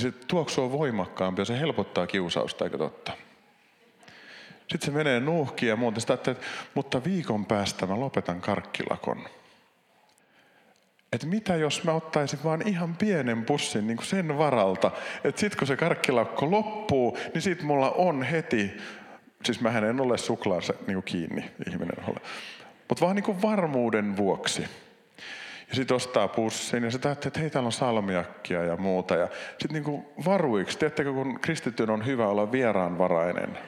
se 0.00 0.12
tuoksu 0.12 0.62
on 0.62 0.72
voimakkaampi 0.72 1.40
ja 1.40 1.44
se 1.44 1.60
helpottaa 1.60 2.06
kiusausta, 2.06 2.64
eikö 2.64 2.78
totta? 2.78 3.12
Sitten 4.60 4.86
se 4.86 4.90
menee 4.90 5.20
nuuhkiin 5.20 5.70
ja 5.70 5.76
muuta. 5.76 6.00
Sitä 6.00 6.14
että, 6.14 6.34
mutta 6.74 7.04
viikon 7.04 7.46
päästä 7.46 7.86
mä 7.86 8.00
lopetan 8.00 8.40
karkkilakon. 8.40 9.28
Että 11.12 11.26
mitä 11.26 11.56
jos 11.56 11.84
mä 11.84 11.92
ottaisin 11.92 12.38
vaan 12.44 12.68
ihan 12.68 12.96
pienen 12.96 13.44
pussin 13.44 13.86
niin 13.86 13.96
kuin 13.96 14.06
sen 14.06 14.38
varalta, 14.38 14.90
että 15.24 15.40
sitten 15.40 15.58
kun 15.58 15.66
se 15.66 15.76
karkkilakko 15.76 16.50
loppuu, 16.50 17.18
niin 17.34 17.42
sitten 17.42 17.66
mulla 17.66 17.90
on 17.90 18.22
heti, 18.22 18.70
siis 19.44 19.60
mä 19.60 19.78
en 19.78 20.00
ole 20.00 20.18
suklaansa 20.18 20.74
niin 20.86 21.02
kiinni 21.02 21.50
ihminen 21.70 22.04
ole. 22.06 22.20
Mutta 22.88 23.04
vaan 23.04 23.16
niin 23.16 23.24
kuin 23.24 23.42
varmuuden 23.42 24.16
vuoksi. 24.16 24.64
Ja 25.70 25.76
sitten 25.76 25.94
ostaa 25.94 26.28
pussin 26.28 26.84
ja 26.84 26.90
sitten 26.90 27.12
että 27.12 27.40
hei 27.40 27.50
täällä 27.50 27.66
on 27.66 27.72
salmiakkia 27.72 28.64
ja 28.64 28.76
muuta. 28.76 29.14
Ja 29.14 29.28
sitten 29.58 29.82
niin 29.82 30.04
varuiksi, 30.24 30.78
tiedättekö 30.78 31.12
kun 31.12 31.40
kristityn 31.40 31.90
on 31.90 32.06
hyvä 32.06 32.26
olla 32.26 32.52
vieraanvarainen. 32.52 33.58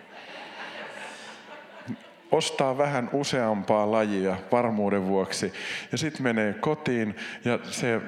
Ostaa 2.31 2.79
vähän 2.79 3.11
useampaa 3.13 3.91
lajia 3.91 4.37
varmuuden 4.53 5.07
vuoksi. 5.07 5.53
Ja 5.93 5.99
sitten 5.99 6.23
menee 6.23 6.53
kotiin 6.53 7.17
ja 7.45 7.59
se 7.63 8.01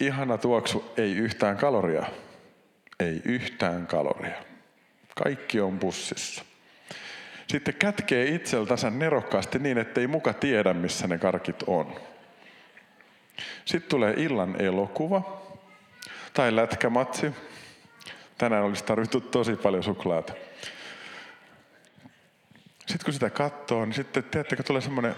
ihana 0.00 0.38
tuoksu 0.38 0.92
ei 0.96 1.16
yhtään 1.16 1.56
kaloria. 1.56 2.04
Ei 3.00 3.22
yhtään 3.24 3.86
kaloria. 3.86 4.42
Kaikki 5.14 5.60
on 5.60 5.78
pussissa 5.78 6.44
sitten 7.50 7.74
kätkee 7.74 8.24
itseltänsä 8.24 8.90
nerokkaasti 8.90 9.58
niin, 9.58 9.78
ettei 9.78 10.06
muka 10.06 10.32
tiedä, 10.32 10.74
missä 10.74 11.06
ne 11.06 11.18
karkit 11.18 11.62
on. 11.66 11.94
Sitten 13.64 13.90
tulee 13.90 14.14
illan 14.16 14.60
elokuva 14.60 15.42
tai 16.32 16.56
lätkämatsi. 16.56 17.32
Tänään 18.38 18.64
olisi 18.64 18.84
tarvittu 18.84 19.20
tosi 19.20 19.56
paljon 19.56 19.82
suklaata. 19.82 20.32
Sitten 22.78 23.04
kun 23.04 23.14
sitä 23.14 23.30
katsoo, 23.30 23.84
niin 23.84 23.94
sitten 23.94 24.24
tiedättekö, 24.24 24.62
tulee 24.62 24.82
semmoinen 24.82 25.14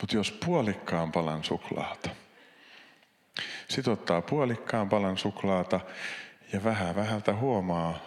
Mutta 0.00 0.16
jos 0.16 0.32
puolikkaan 0.32 1.12
palan 1.12 1.44
suklaata, 1.44 2.10
sitten 3.68 3.92
ottaa 3.92 4.22
puolikkaan 4.22 4.88
palan 4.88 5.18
suklaata 5.18 5.80
ja 6.52 6.64
vähän 6.64 6.96
vähältä 6.96 7.34
huomaa, 7.34 7.98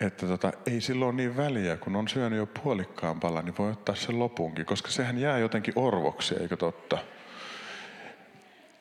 että 0.00 0.26
tota, 0.26 0.52
ei 0.66 0.80
silloin 0.80 1.16
niin 1.16 1.36
väliä, 1.36 1.76
kun 1.76 1.96
on 1.96 2.08
syönyt 2.08 2.38
jo 2.38 2.46
puolikkaan 2.46 3.20
palan, 3.20 3.44
niin 3.44 3.54
voi 3.58 3.70
ottaa 3.70 3.94
sen 3.94 4.18
lopunkin, 4.18 4.66
koska 4.66 4.90
sehän 4.90 5.18
jää 5.18 5.38
jotenkin 5.38 5.74
orvoksi, 5.76 6.34
eikö 6.40 6.56
totta? 6.56 6.98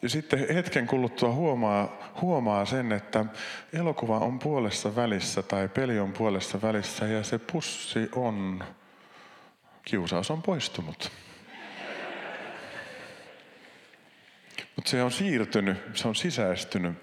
Ja 0.02 0.10
sitten 0.10 0.54
hetken 0.54 0.88
kuluttua 0.88 1.32
huomaa, 1.32 1.98
huomaa 2.22 2.66
sen, 2.66 2.92
että 2.92 3.26
elokuva 3.74 4.20
on 4.20 4.40
puolessa 4.40 4.96
välissä 4.96 5.44
tai 5.44 5.68
peli 5.68 6.00
on 6.00 6.14
puolessa 6.14 6.62
välissä 6.62 7.08
ja 7.08 7.24
se 7.24 7.40
pussi 7.40 8.10
on, 8.16 8.64
kiusaus 9.86 10.32
on 10.32 10.42
poistunut. 10.42 11.12
Mutta 14.76 14.92
se 14.92 15.04
on 15.04 15.12
siirtynyt, 15.12 15.78
se 15.94 16.08
on 16.08 16.16
sisäistynyt 16.16 16.98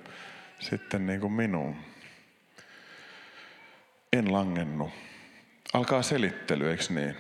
sitten 0.61 1.07
niin 1.07 1.21
kuin 1.21 1.33
minuun. 1.33 1.94
En 4.15 4.33
langennut. 4.33 4.91
Alkaa 5.73 6.03
selittely, 6.03 6.71
eikö 6.71 6.85
niin? 6.91 7.17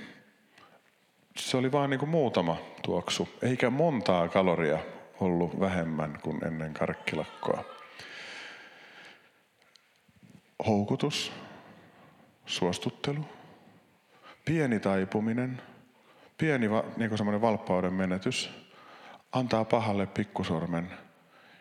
Se 1.36 1.56
oli 1.56 1.72
vain 1.72 1.90
niin 1.90 1.98
kuin 1.98 2.08
muutama 2.08 2.56
tuoksu, 2.82 3.28
eikä 3.42 3.70
montaa 3.70 4.28
kaloria 4.28 4.78
ollut 5.20 5.60
vähemmän 5.60 6.18
kuin 6.22 6.44
ennen 6.44 6.74
karkkilakkoa. 6.74 7.64
Houkutus, 10.66 11.32
suostuttelu, 12.46 13.24
pieni 14.44 14.80
taipuminen, 14.80 15.62
pieni 16.38 16.68
niin 16.96 17.08
kuin 17.08 17.18
semmoinen 17.18 17.40
valppauden 17.40 17.94
menetys, 17.94 18.50
antaa 19.32 19.64
pahalle 19.64 20.06
pikkusormen 20.06 20.90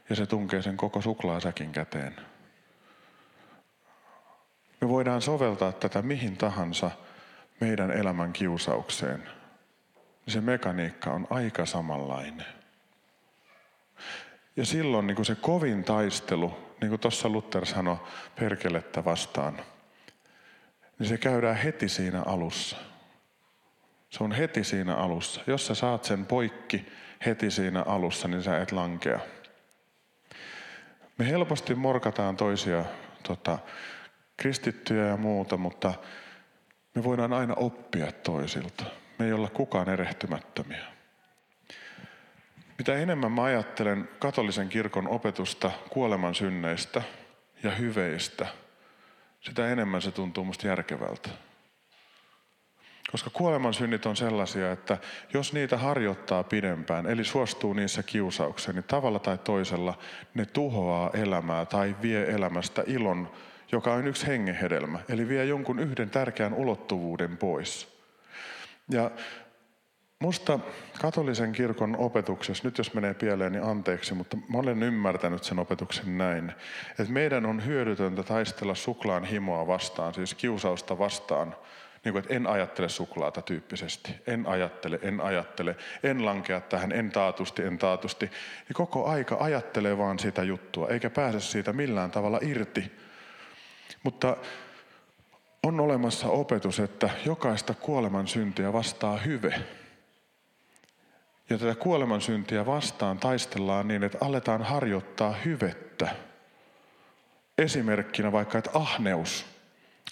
ja 0.09 0.15
se 0.15 0.25
tunkee 0.25 0.61
sen 0.61 0.77
koko 0.77 1.01
suklaasäkin 1.01 1.71
käteen. 1.71 2.32
Me 4.83 4.89
voidaan 4.89 5.21
soveltaa 5.21 5.71
tätä 5.71 6.01
mihin 6.01 6.37
tahansa 6.37 6.91
meidän 7.59 7.91
elämän 7.91 8.33
kiusaukseen. 8.33 9.29
Se 10.27 10.41
mekaniikka 10.41 11.11
on 11.11 11.27
aika 11.29 11.65
samanlainen. 11.65 12.45
Ja 14.55 14.65
silloin 14.65 15.07
niin 15.07 15.15
kuin 15.15 15.25
se 15.25 15.35
kovin 15.35 15.83
taistelu, 15.83 16.57
niin 16.81 16.89
kuin 16.89 16.99
tuossa 16.99 17.29
Luther 17.29 17.65
sanoi 17.65 17.97
perkelettä 18.39 19.05
vastaan, 19.05 19.57
niin 20.99 21.09
se 21.09 21.17
käydään 21.17 21.55
heti 21.55 21.89
siinä 21.89 22.21
alussa. 22.21 22.77
Se 24.09 24.23
on 24.23 24.31
heti 24.31 24.63
siinä 24.63 24.95
alussa. 24.95 25.41
Jos 25.47 25.67
sä 25.67 25.75
saat 25.75 26.03
sen 26.03 26.25
poikki 26.25 26.85
heti 27.25 27.51
siinä 27.51 27.81
alussa, 27.81 28.27
niin 28.27 28.43
sä 28.43 28.61
et 28.61 28.71
lankea. 28.71 29.19
Me 31.17 31.29
helposti 31.29 31.75
morkataan 31.75 32.37
toisia 32.37 32.85
tota, 33.27 33.59
kristittyjä 34.37 35.05
ja 35.05 35.17
muuta, 35.17 35.57
mutta 35.57 35.93
me 36.95 37.03
voidaan 37.03 37.33
aina 37.33 37.53
oppia 37.53 38.11
toisilta. 38.11 38.83
Me 39.19 39.25
ei 39.25 39.33
olla 39.33 39.49
kukaan 39.49 39.89
erehtymättömiä. 39.89 40.85
Mitä 42.77 42.95
enemmän 42.95 43.31
mä 43.31 43.43
ajattelen 43.43 44.09
katolisen 44.19 44.69
kirkon 44.69 45.07
opetusta 45.07 45.71
kuoleman 45.89 46.35
synneistä 46.35 47.01
ja 47.63 47.71
hyveistä, 47.71 48.47
sitä 49.41 49.67
enemmän 49.67 50.01
se 50.01 50.11
tuntuu 50.11 50.45
musta 50.45 50.67
järkevältä. 50.67 51.29
Koska 53.11 53.29
kuoleman 53.29 53.73
synnit 53.73 54.05
on 54.05 54.15
sellaisia, 54.15 54.71
että 54.71 54.97
jos 55.33 55.53
niitä 55.53 55.77
harjoittaa 55.77 56.43
pidempään, 56.43 57.07
eli 57.07 57.23
suostuu 57.23 57.73
niissä 57.73 58.03
kiusaukseen, 58.03 58.75
niin 58.75 58.83
tavalla 58.83 59.19
tai 59.19 59.37
toisella 59.37 59.97
ne 60.33 60.45
tuhoaa 60.45 61.09
elämää 61.13 61.65
tai 61.65 61.95
vie 62.01 62.31
elämästä 62.31 62.83
ilon, 62.87 63.31
joka 63.73 63.93
on 63.93 64.07
yksi 64.07 64.27
hengehedelmä, 64.27 64.99
eli 65.09 65.29
vie 65.29 65.45
jonkun 65.45 65.79
yhden 65.79 66.09
tärkeän 66.09 66.53
ulottuvuuden 66.53 67.37
pois. 67.37 67.99
Ja 68.89 69.11
Musta 70.23 70.59
katolisen 71.01 71.51
kirkon 71.51 71.95
opetuksessa, 71.97 72.67
nyt 72.67 72.77
jos 72.77 72.93
menee 72.93 73.13
pieleen, 73.13 73.51
niin 73.51 73.63
anteeksi, 73.63 74.13
mutta 74.13 74.37
mä 74.37 74.57
olen 74.57 74.83
ymmärtänyt 74.83 75.43
sen 75.43 75.59
opetuksen 75.59 76.17
näin, 76.17 76.51
että 76.89 77.13
meidän 77.13 77.45
on 77.45 77.65
hyödytöntä 77.65 78.23
taistella 78.23 78.75
suklaan 78.75 79.23
himoa 79.23 79.67
vastaan, 79.67 80.13
siis 80.13 80.33
kiusausta 80.33 80.99
vastaan, 80.99 81.55
niin 82.03 82.13
kuin, 82.13 82.17
että 82.23 82.33
en 82.33 82.47
ajattele 82.47 82.89
suklaata 82.89 83.41
tyyppisesti. 83.41 84.15
En 84.27 84.47
ajattele, 84.47 84.99
en 85.01 85.21
ajattele, 85.21 85.75
en 86.03 86.25
lankea 86.25 86.61
tähän, 86.61 86.91
en 86.91 87.11
taatusti, 87.11 87.63
en 87.63 87.77
taatusti. 87.77 88.25
Niin 88.25 88.73
koko 88.73 89.05
aika 89.05 89.37
ajattelee 89.39 89.97
vaan 89.97 90.19
sitä 90.19 90.43
juttua, 90.43 90.87
eikä 90.87 91.09
pääse 91.09 91.39
siitä 91.39 91.73
millään 91.73 92.11
tavalla 92.11 92.39
irti. 92.41 92.91
Mutta 94.03 94.37
on 95.63 95.79
olemassa 95.79 96.27
opetus, 96.27 96.79
että 96.79 97.09
jokaista 97.25 97.73
kuoleman 97.73 98.27
syntiä 98.27 98.73
vastaa 98.73 99.17
hyve. 99.17 99.55
Ja 101.49 101.57
tätä 101.57 101.75
kuolemansyntiä 101.75 102.65
vastaan 102.65 103.17
taistellaan 103.17 103.87
niin, 103.87 104.03
että 104.03 104.17
aletaan 104.21 104.63
harjoittaa 104.63 105.33
hyvettä. 105.45 106.15
Esimerkkinä 107.57 108.31
vaikka, 108.31 108.57
että 108.57 108.69
ahneus. 108.73 109.45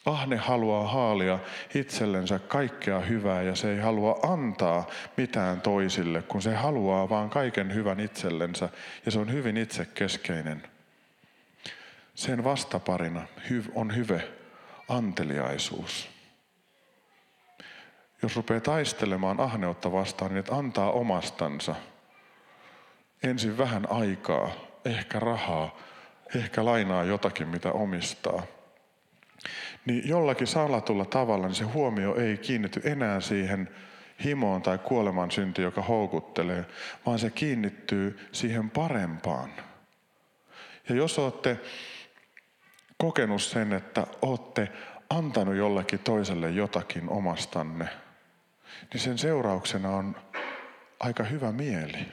Ahne 0.06 0.36
haluaa 0.36 0.88
haalia 0.88 1.40
itsellensä 1.76 2.40
kaikkea 2.40 3.00
hyvää 3.00 3.42
ja 3.42 3.56
se 3.56 3.72
ei 3.72 3.80
halua 3.80 4.20
antaa 4.24 4.88
mitään 5.18 5.62
toisille, 5.62 6.22
kun 6.22 6.42
se 6.42 6.56
haluaa 6.56 7.10
vaan 7.10 7.30
kaiken 7.30 7.74
hyvän 7.74 8.00
itsellensä 8.00 8.70
ja 9.06 9.12
se 9.12 9.20
on 9.20 9.32
hyvin 9.32 9.58
itsekeskeinen. 9.58 10.71
Sen 12.16 12.44
vastaparina 12.44 13.28
on 13.76 13.96
hyve, 13.96 14.28
anteliaisuus 14.88 16.10
jos 18.22 18.36
rupeaa 18.36 18.60
taistelemaan 18.60 19.40
ahneutta 19.40 19.92
vastaan, 19.92 20.32
niin 20.32 20.40
että 20.40 20.56
antaa 20.56 20.92
omastansa. 20.92 21.76
Ensin 23.24 23.58
vähän 23.58 23.92
aikaa, 23.92 24.52
ehkä 24.86 25.20
rahaa, 25.20 25.78
ehkä 26.36 26.66
lainaa 26.66 27.04
jotakin, 27.04 27.48
mitä 27.48 27.72
omistaa. 27.72 28.44
Niin 29.86 30.10
jollakin 30.10 30.48
salatulla 30.48 31.06
tavalla 31.06 31.48
niin 31.48 31.56
se 31.56 31.64
huomio 31.64 32.16
ei 32.16 32.38
kiinnity 32.38 32.82
enää 32.84 33.22
siihen 33.22 33.70
himoon 34.24 34.62
tai 34.62 34.78
kuoleman 34.78 35.32
synti, 35.32 35.62
joka 35.62 35.82
houkuttelee, 35.82 36.66
vaan 37.06 37.20
se 37.20 37.30
kiinnittyy 37.30 38.20
siihen 38.32 38.70
parempaan. 38.70 39.50
Ja 40.90 40.96
jos 40.96 41.20
olette 41.20 41.60
kokenut 43.02 43.42
sen, 43.42 43.74
että 43.74 44.08
olette 44.22 44.72
antanut 45.10 45.56
jollekin 45.56 46.00
toiselle 46.00 46.50
jotakin 46.50 47.10
omastanne– 47.10 47.90
niin 48.94 49.02
sen 49.02 49.18
seurauksena 49.18 49.90
on 49.90 50.16
aika 51.00 51.24
hyvä 51.24 51.52
mieli. 51.52 52.08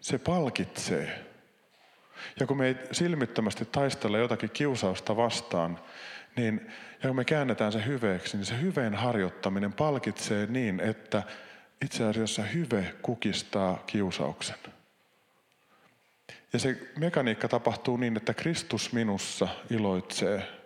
Se 0.00 0.18
palkitsee. 0.18 1.24
Ja 2.40 2.46
kun 2.46 2.56
me 2.56 2.66
ei 2.66 2.76
silmittömästi 2.92 3.64
taistella 3.64 4.18
jotakin 4.18 4.50
kiusausta 4.50 5.16
vastaan, 5.16 5.78
niin, 6.36 6.72
ja 7.02 7.08
kun 7.08 7.16
me 7.16 7.24
käännetään 7.24 7.72
se 7.72 7.86
hyveeksi, 7.86 8.36
niin 8.36 8.46
se 8.46 8.60
hyveen 8.60 8.94
harjoittaminen 8.94 9.72
palkitsee 9.72 10.46
niin, 10.46 10.80
että 10.80 11.22
itse 11.84 12.04
asiassa 12.04 12.42
hyve 12.42 12.94
kukistaa 13.02 13.82
kiusauksen. 13.86 14.56
Ja 16.52 16.58
se 16.58 16.78
mekaniikka 16.98 17.48
tapahtuu 17.48 17.96
niin, 17.96 18.16
että 18.16 18.34
Kristus 18.34 18.92
minussa 18.92 19.48
iloitsee 19.70 20.60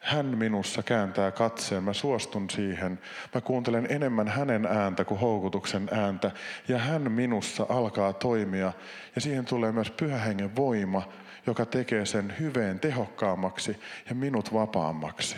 hän 0.00 0.26
minussa 0.26 0.82
kääntää 0.82 1.30
katseen, 1.30 1.84
mä 1.84 1.92
suostun 1.92 2.50
siihen. 2.50 2.98
Mä 3.34 3.40
kuuntelen 3.40 3.86
enemmän 3.90 4.28
hänen 4.28 4.66
ääntä 4.66 5.04
kuin 5.04 5.20
houkutuksen 5.20 5.88
ääntä. 5.92 6.30
Ja 6.68 6.78
hän 6.78 7.12
minussa 7.12 7.66
alkaa 7.68 8.12
toimia. 8.12 8.72
Ja 9.14 9.20
siihen 9.20 9.44
tulee 9.44 9.72
myös 9.72 9.90
pyhähengen 9.90 10.56
voima, 10.56 11.08
joka 11.46 11.66
tekee 11.66 12.06
sen 12.06 12.34
hyveen 12.40 12.80
tehokkaammaksi 12.80 13.80
ja 14.08 14.14
minut 14.14 14.52
vapaammaksi. 14.52 15.36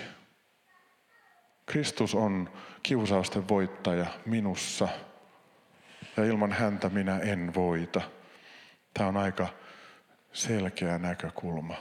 Kristus 1.66 2.14
on 2.14 2.50
kiusausten 2.82 3.48
voittaja 3.48 4.06
minussa. 4.26 4.88
Ja 6.16 6.24
ilman 6.24 6.52
häntä 6.52 6.88
minä 6.88 7.18
en 7.18 7.54
voita. 7.54 8.00
Tämä 8.94 9.08
on 9.08 9.16
aika 9.16 9.48
selkeä 10.32 10.98
näkökulma. 10.98 11.74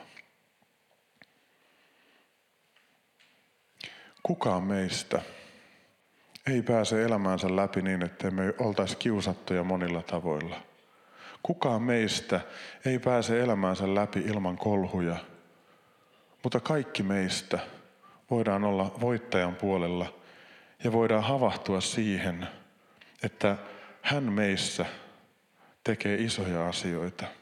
Kukaan 4.24 4.64
meistä 4.64 5.22
ei 6.48 6.62
pääse 6.62 7.04
elämäänsä 7.04 7.56
läpi 7.56 7.82
niin, 7.82 8.04
että 8.04 8.32
me 8.32 8.54
oltaisi 8.60 8.98
kiusattuja 8.98 9.64
monilla 9.64 10.02
tavoilla. 10.02 10.62
Kukaan 11.44 11.82
meistä 11.82 12.42
ei 12.86 13.00
pääse 13.00 13.42
elämäänsä 13.42 13.96
läpi 13.96 14.20
ilman 14.20 14.58
kolhuja, 14.58 15.16
mutta 16.44 16.60
kaikki 16.60 17.04
meistä 17.04 17.60
voidaan 18.32 18.64
olla 18.64 18.96
voittajan 19.02 19.56
puolella 19.56 20.14
ja 20.84 20.92
voidaan 20.92 21.24
havahtua 21.24 21.82
siihen, 21.82 22.48
että 23.24 23.58
hän 24.02 24.34
meissä 24.34 24.86
tekee 25.84 26.16
isoja 26.16 26.68
asioita. 26.68 27.41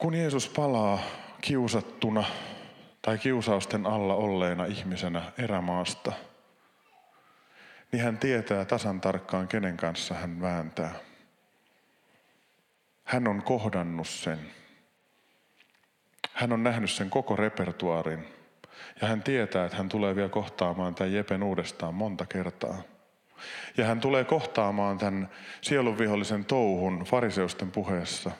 Kun 0.00 0.14
Jeesus 0.14 0.48
palaa 0.48 0.98
kiusattuna 1.40 2.24
tai 3.02 3.18
kiusausten 3.18 3.86
alla 3.86 4.14
olleena 4.14 4.64
ihmisenä 4.64 5.22
erämaasta, 5.38 6.12
niin 7.92 8.02
hän 8.02 8.18
tietää 8.18 8.64
tasan 8.64 9.00
tarkkaan, 9.00 9.48
kenen 9.48 9.76
kanssa 9.76 10.14
hän 10.14 10.40
vääntää. 10.40 10.94
Hän 13.04 13.28
on 13.28 13.42
kohdannut 13.42 14.08
sen. 14.08 14.38
Hän 16.32 16.52
on 16.52 16.62
nähnyt 16.62 16.90
sen 16.90 17.10
koko 17.10 17.36
repertuaarin. 17.36 18.28
Ja 19.00 19.08
hän 19.08 19.22
tietää, 19.22 19.64
että 19.64 19.78
hän 19.78 19.88
tulee 19.88 20.16
vielä 20.16 20.28
kohtaamaan 20.28 20.94
tämän 20.94 21.12
Jepen 21.12 21.42
uudestaan 21.42 21.94
monta 21.94 22.26
kertaa. 22.26 22.82
Ja 23.76 23.84
hän 23.84 24.00
tulee 24.00 24.24
kohtaamaan 24.24 24.98
tämän 24.98 25.28
sielunvihollisen 25.60 26.44
touhun 26.44 27.04
fariseusten 27.04 27.70
puheessa. 27.70 28.30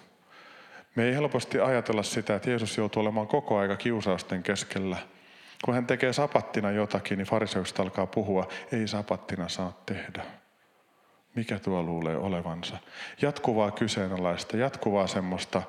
Me 0.95 1.05
ei 1.05 1.15
helposti 1.15 1.61
ajatella 1.61 2.03
sitä, 2.03 2.35
että 2.35 2.51
Jeesus 2.51 2.79
joutuu 2.79 3.03
olemaan 3.03 3.27
koko 3.27 3.59
aika 3.59 3.77
kiusausten 3.77 4.43
keskellä. 4.43 4.97
Kun 5.65 5.75
hän 5.75 5.87
tekee 5.87 6.13
sapattina 6.13 6.71
jotakin, 6.71 7.19
niin 7.19 7.27
fariseukset 7.27 7.81
alkaa 7.81 8.07
puhua, 8.07 8.49
ei 8.73 8.89
sapattina 8.89 9.49
saa 9.49 9.83
tehdä. 9.87 10.25
Mikä 11.35 11.59
tuo 11.59 11.83
luulee 11.83 12.17
olevansa? 12.17 12.77
Jatkuvaa 13.23 13.71
kyseenalaista, 13.71 14.57
jatkuvaa 14.57 15.07
semmoista, 15.07 15.63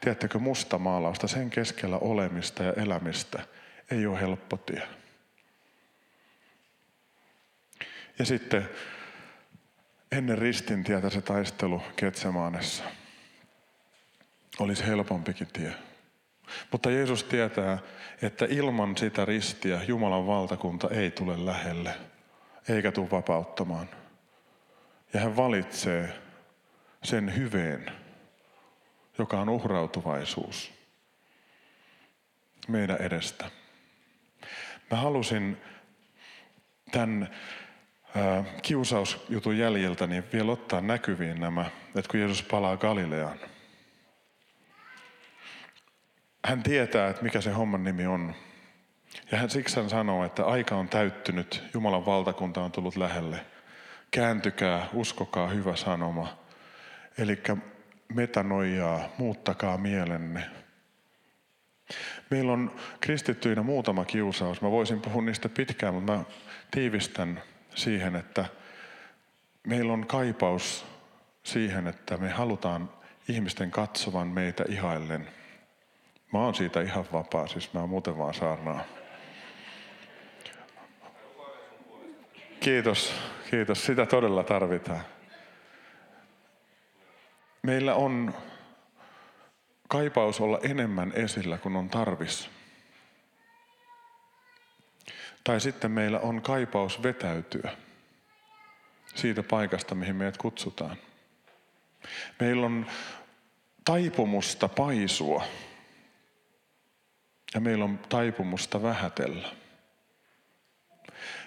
tiedättekö, 0.00 0.38
mustamaalausta, 0.38 1.28
sen 1.28 1.50
keskellä 1.50 1.98
olemista 1.98 2.62
ja 2.62 2.72
elämistä 2.72 3.42
ei 3.90 4.06
ole 4.06 4.20
helppo 4.20 4.56
tie. 4.56 4.82
Ja 8.18 8.24
sitten 8.24 8.68
ennen 10.12 10.38
ristin 10.38 10.84
tietä 10.84 11.10
se 11.10 11.20
taistelu 11.20 11.82
Ketsemaanessa 11.96 12.84
olisi 14.58 14.86
helpompikin 14.86 15.48
tie. 15.52 15.72
Mutta 16.72 16.90
Jeesus 16.90 17.24
tietää, 17.24 17.78
että 18.22 18.46
ilman 18.48 18.96
sitä 18.96 19.24
ristiä 19.24 19.80
Jumalan 19.88 20.26
valtakunta 20.26 20.88
ei 20.90 21.10
tule 21.10 21.46
lähelle, 21.46 21.94
eikä 22.68 22.92
tule 22.92 23.10
vapauttamaan. 23.10 23.88
Ja 25.12 25.20
hän 25.20 25.36
valitsee 25.36 26.12
sen 27.04 27.36
hyveen, 27.36 27.92
joka 29.18 29.40
on 29.40 29.48
uhrautuvaisuus 29.48 30.72
meidän 32.68 32.96
edestä. 33.00 33.50
Mä 34.90 34.96
halusin 34.96 35.56
tämän 36.92 37.28
kiusausjutun 38.62 39.58
jäljiltä 39.58 40.06
niin 40.06 40.24
vielä 40.32 40.52
ottaa 40.52 40.80
näkyviin 40.80 41.40
nämä, 41.40 41.70
että 41.94 42.10
kun 42.10 42.20
Jeesus 42.20 42.42
palaa 42.42 42.76
Galileaan. 42.76 43.38
Hän 46.46 46.62
tietää, 46.62 47.08
että 47.08 47.22
mikä 47.22 47.40
se 47.40 47.50
homman 47.50 47.84
nimi 47.84 48.06
on. 48.06 48.34
Ja 49.32 49.38
hän 49.38 49.50
siksi 49.50 49.76
hän 49.76 49.90
sanoo, 49.90 50.24
että 50.24 50.44
aika 50.44 50.76
on 50.76 50.88
täyttynyt, 50.88 51.62
Jumalan 51.74 52.06
valtakunta 52.06 52.62
on 52.62 52.72
tullut 52.72 52.96
lähelle. 52.96 53.46
Kääntykää, 54.10 54.86
uskokaa 54.92 55.48
hyvä 55.48 55.76
sanoma. 55.76 56.38
Eli 57.18 57.42
metanoijaa, 58.14 59.08
muuttakaa 59.18 59.78
mielenne. 59.78 60.44
Meillä 62.30 62.52
on 62.52 62.76
kristittyinä 63.00 63.62
muutama 63.62 64.04
kiusaus. 64.04 64.62
Mä 64.62 64.70
voisin 64.70 65.00
puhua 65.00 65.22
niistä 65.22 65.48
pitkään, 65.48 65.94
mutta 65.94 66.12
mä 66.12 66.24
tiivistän 66.70 67.42
siihen, 67.74 68.16
että 68.16 68.44
meillä 69.66 69.92
on 69.92 70.06
kaipaus 70.06 70.86
siihen, 71.42 71.86
että 71.86 72.16
me 72.16 72.30
halutaan 72.30 72.90
ihmisten 73.28 73.70
katsovan 73.70 74.28
meitä 74.28 74.64
ihaillen. 74.68 75.28
Mä 76.36 76.42
oon 76.42 76.54
siitä 76.54 76.80
ihan 76.80 77.04
vapaa, 77.12 77.46
siis 77.46 77.72
mä 77.72 77.86
muuten 77.86 78.18
vaan 78.18 78.34
saarnaa. 78.34 78.84
Kiitos, 82.60 83.14
kiitos. 83.50 83.86
Sitä 83.86 84.06
todella 84.06 84.44
tarvitaan. 84.44 85.00
Meillä 87.62 87.94
on 87.94 88.34
kaipaus 89.88 90.40
olla 90.40 90.58
enemmän 90.62 91.12
esillä 91.14 91.58
kuin 91.58 91.76
on 91.76 91.88
tarvis. 91.88 92.50
Tai 95.44 95.60
sitten 95.60 95.90
meillä 95.90 96.20
on 96.20 96.42
kaipaus 96.42 97.02
vetäytyä 97.02 97.76
siitä 99.14 99.42
paikasta, 99.42 99.94
mihin 99.94 100.16
meidät 100.16 100.36
kutsutaan. 100.36 100.96
Meillä 102.40 102.66
on 102.66 102.86
taipumusta 103.84 104.68
paisua 104.68 105.44
ja 107.56 107.60
meillä 107.60 107.84
on 107.84 107.98
taipumusta 108.08 108.82
vähätellä. 108.82 109.48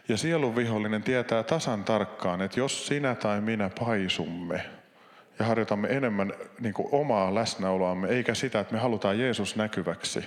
Ja 0.08 0.17
sielun 0.17 0.56
vihollinen 0.56 1.04
tietää 1.04 1.43
tasan 1.43 1.84
tarkkaan, 1.84 2.41
että 2.41 2.60
jos 2.60 2.88
sinä 2.88 3.15
tai 3.15 3.41
minä 3.41 3.69
paisumme 3.80 4.65
ja 5.39 5.45
harjoitamme 5.45 5.88
enemmän 5.88 6.34
niin 6.60 6.74
kuin 6.74 6.88
omaa 6.91 7.36
läsnäoloamme, 7.36 8.08
eikä 8.08 8.34
sitä, 8.34 8.60
että 8.60 8.74
me 8.74 8.80
halutaan 8.80 9.19
Jeesus 9.19 9.56
näkyväksi, 9.56 10.26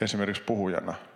esimerkiksi 0.00 0.42
puhujana– 0.42 0.94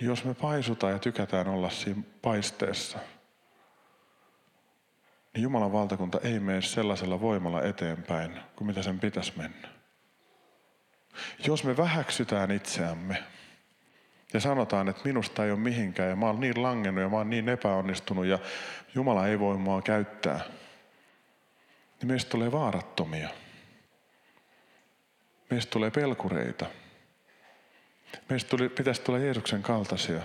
niin 0.00 0.08
jos 0.08 0.24
me 0.24 0.34
paisutaan 0.34 0.92
ja 0.92 0.98
tykätään 0.98 1.48
olla 1.48 1.70
siinä 1.70 2.02
paisteessa, 2.22 2.98
niin 5.34 5.42
Jumalan 5.42 5.72
valtakunta 5.72 6.20
ei 6.22 6.40
mene 6.40 6.62
sellaisella 6.62 7.20
voimalla 7.20 7.62
eteenpäin 7.62 8.40
kuin 8.56 8.66
mitä 8.66 8.82
sen 8.82 9.00
pitäisi 9.00 9.32
mennä. 9.36 9.68
Jos 11.46 11.64
me 11.64 11.76
vähäksytään 11.76 12.50
itseämme 12.50 13.24
ja 14.32 14.40
sanotaan, 14.40 14.88
että 14.88 15.02
minusta 15.04 15.44
ei 15.44 15.50
ole 15.50 15.58
mihinkään 15.58 16.10
ja 16.10 16.16
mä 16.16 16.26
oon 16.26 16.40
niin 16.40 16.62
langennut 16.62 17.02
ja 17.02 17.08
mä 17.08 17.16
oon 17.16 17.30
niin 17.30 17.48
epäonnistunut 17.48 18.26
ja 18.26 18.38
Jumala 18.94 19.26
ei 19.26 19.38
voi 19.38 19.56
mua 19.56 19.82
käyttää, 19.82 20.40
niin 22.00 22.08
meistä 22.08 22.30
tulee 22.30 22.52
vaarattomia. 22.52 23.28
Meistä 25.50 25.70
tulee 25.70 25.90
pelkureita. 25.90 26.66
Meistä 28.28 28.50
tuli, 28.50 28.68
pitäisi 28.68 29.02
tulla 29.02 29.18
Jeesuksen 29.18 29.62
kaltaisia. 29.62 30.20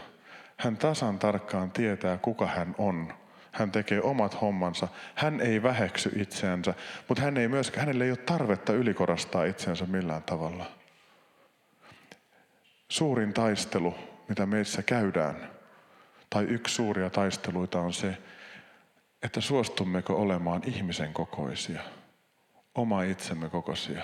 Hän 0.58 0.78
tasan 0.78 1.20
tarkkaan 1.20 1.72
tietää, 1.72 2.18
kuka 2.18 2.46
hän 2.46 2.76
on. 2.78 3.14
Hän 3.56 3.72
tekee 3.72 4.02
omat 4.02 4.42
hommansa. 4.42 4.88
Hän 5.16 5.42
ei 5.42 5.64
väheksy 5.64 6.12
itseänsä, 6.16 6.74
mutta 7.08 7.24
hän 7.24 7.38
ei 7.38 7.48
myöskään, 7.48 7.86
hänelle 7.86 8.04
ei 8.04 8.12
ole 8.12 8.18
tarvetta 8.18 8.74
ylikorostaa 8.74 9.46
itseänsä 9.46 9.86
millään 9.86 10.24
tavalla. 10.24 10.66
Suurin 12.90 13.34
taistelu, 13.34 13.96
mitä 14.30 14.46
meissä 14.46 14.84
käydään, 14.84 15.50
tai 16.30 16.44
yksi 16.44 16.76
suuria 16.76 17.10
taisteluita 17.10 17.80
on 17.80 17.94
se, 17.94 18.18
että 19.24 19.42
suostummeko 19.42 20.16
olemaan 20.16 20.62
ihmisen 20.66 21.14
kokoisia, 21.14 21.82
oma 22.76 23.04
itsemme 23.04 23.50
kokoisia. 23.50 24.02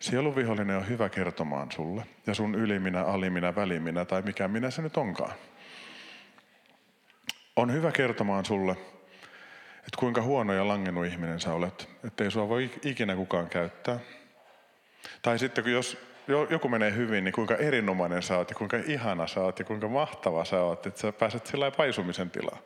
Sielun 0.00 0.36
vihollinen 0.36 0.76
on 0.76 0.88
hyvä 0.88 1.08
kertomaan 1.08 1.72
sulle 1.72 2.06
ja 2.26 2.34
sun 2.34 2.54
yliminä, 2.54 3.04
aliminä, 3.04 3.54
väliminä 3.54 4.04
tai 4.04 4.22
mikä 4.22 4.48
minä 4.48 4.70
se 4.70 4.82
nyt 4.82 4.96
onkaan. 4.96 5.32
On 7.58 7.72
hyvä 7.72 7.92
kertomaan 7.92 8.44
sulle, 8.44 8.72
että 9.76 9.98
kuinka 9.98 10.22
huono 10.22 10.52
ja 10.52 10.68
langennut 10.68 11.06
ihminen 11.06 11.40
sä 11.40 11.52
olet, 11.52 11.88
ettei 12.04 12.30
sua 12.30 12.48
voi 12.48 12.70
ikinä 12.84 13.16
kukaan 13.16 13.48
käyttää. 13.48 13.98
Tai 15.22 15.38
sitten 15.38 15.64
kun 15.64 15.72
jos 15.72 15.98
joku 16.50 16.68
menee 16.68 16.94
hyvin, 16.94 17.24
niin 17.24 17.32
kuinka 17.32 17.56
erinomainen 17.56 18.22
sä 18.22 18.36
oot 18.36 18.50
ja 18.50 18.56
kuinka 18.56 18.76
ihana 18.86 19.26
sä 19.26 19.40
oot 19.40 19.58
ja 19.58 19.64
kuinka 19.64 19.88
mahtava 19.88 20.44
sä 20.44 20.60
oot, 20.60 20.86
että 20.86 21.00
sä 21.00 21.12
pääset 21.12 21.46
sillä 21.46 21.70
paisumisen 21.70 22.30
tilaan. 22.30 22.62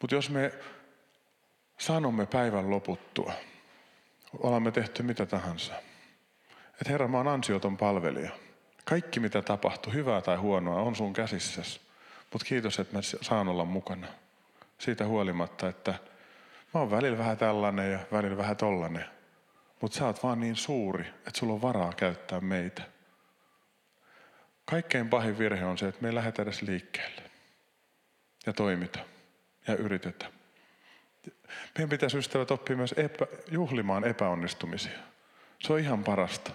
Mutta 0.00 0.14
jos 0.14 0.30
me 0.30 0.52
sanomme 1.78 2.26
päivän 2.26 2.70
loputtua, 2.70 3.32
olemme 4.38 4.70
tehty 4.70 5.02
mitä 5.02 5.26
tahansa. 5.26 5.74
Että 6.72 6.90
Herra, 6.90 7.08
mä 7.08 7.16
oon 7.16 7.28
ansioton 7.28 7.76
palvelija. 7.76 8.30
Kaikki 8.84 9.20
mitä 9.20 9.42
tapahtuu, 9.42 9.92
hyvää 9.92 10.20
tai 10.20 10.36
huonoa, 10.36 10.82
on 10.82 10.96
sun 10.96 11.12
käsissäsi. 11.12 11.80
Mutta 12.32 12.46
kiitos, 12.46 12.78
että 12.78 12.96
mä 12.96 13.02
saan 13.02 13.48
olla 13.48 13.64
mukana. 13.64 14.06
Siitä 14.78 15.06
huolimatta, 15.06 15.68
että 15.68 15.94
mä 16.74 16.80
oon 16.80 16.90
välillä 16.90 17.18
vähän 17.18 17.36
tällainen 17.36 17.92
ja 17.92 17.98
välillä 18.12 18.36
vähän 18.36 18.56
tollanen. 18.56 19.04
Mutta 19.80 19.98
sä 19.98 20.06
oot 20.06 20.22
vaan 20.22 20.40
niin 20.40 20.56
suuri, 20.56 21.02
että 21.02 21.38
sulla 21.38 21.52
on 21.52 21.62
varaa 21.62 21.92
käyttää 21.92 22.40
meitä. 22.40 22.82
Kaikkein 24.64 25.08
pahin 25.08 25.38
virhe 25.38 25.64
on 25.64 25.78
se, 25.78 25.88
että 25.88 26.02
me 26.02 26.08
ei 26.08 26.14
lähdetä 26.14 26.42
edes 26.42 26.62
liikkeelle. 26.62 27.22
Ja 28.46 28.52
toimita. 28.52 28.98
Ja 29.68 29.76
yritetä. 29.76 30.26
Meidän 31.78 31.88
pitäisi 31.88 32.18
ystävät 32.18 32.50
oppia 32.50 32.76
myös 32.76 32.94
epä, 32.96 33.26
juhlimaan 33.50 34.04
epäonnistumisia. 34.04 34.98
Se 35.58 35.72
on 35.72 35.78
ihan 35.78 36.04
parasta. 36.04 36.50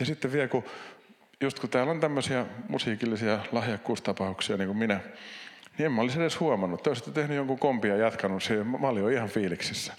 Ja 0.00 0.06
sitten 0.06 0.32
vielä 0.32 0.48
kun, 0.48 0.64
just 1.40 1.58
kun 1.58 1.70
täällä 1.70 1.90
on 1.90 2.00
tämmöisiä 2.00 2.46
musiikillisia 2.68 3.38
lahjakkuustapauksia 3.52 4.56
niin 4.56 4.68
kuin 4.68 4.78
minä, 4.78 5.00
niin 5.78 5.86
en 5.86 5.92
mä 5.92 6.00
olisi 6.02 6.20
edes 6.20 6.40
huomannut. 6.40 6.82
Te 6.82 6.90
olisitte 6.90 7.10
tehnyt 7.10 7.36
jonkun 7.36 7.58
kompia 7.58 7.96
ja 7.96 8.04
jatkanut 8.04 8.42
siihen. 8.42 8.66
Mä 8.66 8.88
olin 8.88 9.02
jo 9.02 9.08
ihan 9.08 9.28
fiiliksissä. 9.28 9.92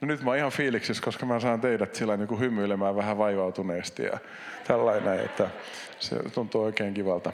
No 0.00 0.06
nyt 0.06 0.22
mä 0.22 0.30
oon 0.30 0.38
ihan 0.38 0.52
fiiliksissä, 0.52 1.02
koska 1.02 1.26
mä 1.26 1.40
saan 1.40 1.60
teidät 1.60 1.94
sillä 1.94 2.16
niin 2.16 2.40
hymyilemään 2.40 2.96
vähän 2.96 3.18
vaivautuneesti 3.18 4.02
ja 4.02 4.18
tällainen, 4.66 5.20
että 5.20 5.50
se 5.98 6.16
tuntuu 6.34 6.62
oikein 6.62 6.94
kivalta. 6.94 7.32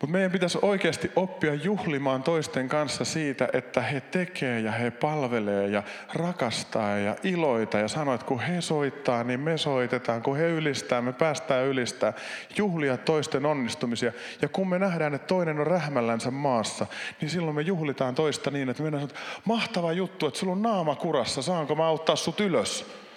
Mutta 0.00 0.12
meidän 0.12 0.30
pitäisi 0.30 0.58
oikeasti 0.62 1.10
oppia 1.16 1.54
juhlimaan 1.54 2.22
toisten 2.22 2.68
kanssa 2.68 3.04
siitä, 3.04 3.48
että 3.52 3.82
he 3.82 4.00
tekee 4.00 4.60
ja 4.60 4.72
he 4.72 4.90
palvelee 4.90 5.68
ja 5.68 5.82
rakastaa 6.14 6.98
ja 6.98 7.16
iloita 7.22 7.78
ja 7.78 7.88
sanoo, 7.88 8.14
että 8.14 8.26
kun 8.26 8.40
he 8.40 8.60
soittaa, 8.60 9.24
niin 9.24 9.40
me 9.40 9.58
soitetaan. 9.58 10.22
Kun 10.22 10.36
he 10.36 10.48
ylistää, 10.48 11.02
me 11.02 11.12
päästään 11.12 11.66
ylistää. 11.66 12.12
Juhlia 12.56 12.96
toisten 12.96 13.46
onnistumisia. 13.46 14.12
Ja 14.42 14.48
kun 14.48 14.68
me 14.68 14.78
nähdään, 14.78 15.14
että 15.14 15.26
toinen 15.26 15.60
on 15.60 15.66
rähmällänsä 15.66 16.30
maassa, 16.30 16.86
niin 17.20 17.30
silloin 17.30 17.56
me 17.56 17.62
juhlitaan 17.62 18.14
toista 18.14 18.50
niin, 18.50 18.68
että 18.68 18.82
me 18.82 18.90
mennään, 18.90 19.08
että 19.08 19.20
mahtava 19.44 19.92
juttu, 19.92 20.26
että 20.26 20.40
sulla 20.40 20.52
on 20.52 20.62
naama 20.62 20.96
kurassa, 20.96 21.42
saanko 21.42 21.74
mä 21.74 21.86
auttaa 21.86 22.16
sut 22.16 22.40
ylös? 22.40 23.07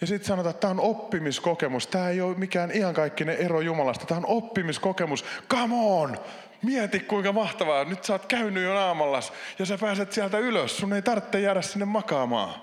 Ja 0.00 0.06
sitten 0.06 0.26
sanotaan, 0.26 0.50
että 0.50 0.60
tämä 0.60 0.70
on 0.70 0.90
oppimiskokemus. 0.90 1.86
Tämä 1.86 2.08
ei 2.08 2.20
ole 2.20 2.36
mikään 2.36 2.76
iankaikkinen 2.76 3.36
ero 3.36 3.60
Jumalasta. 3.60 4.06
Tämä 4.06 4.18
on 4.18 4.26
oppimiskokemus. 4.26 5.24
Come 5.48 5.74
on! 5.74 6.18
Mieti 6.62 7.00
kuinka 7.00 7.32
mahtavaa. 7.32 7.84
Nyt 7.84 8.04
sä 8.04 8.12
oot 8.12 8.26
käynyt 8.26 8.64
jo 8.64 8.74
naamallas 8.74 9.32
ja 9.58 9.66
sä 9.66 9.78
pääset 9.78 10.12
sieltä 10.12 10.38
ylös. 10.38 10.76
Sun 10.76 10.92
ei 10.92 11.02
tarvitse 11.02 11.40
jäädä 11.40 11.62
sinne 11.62 11.84
makaamaan. 11.84 12.54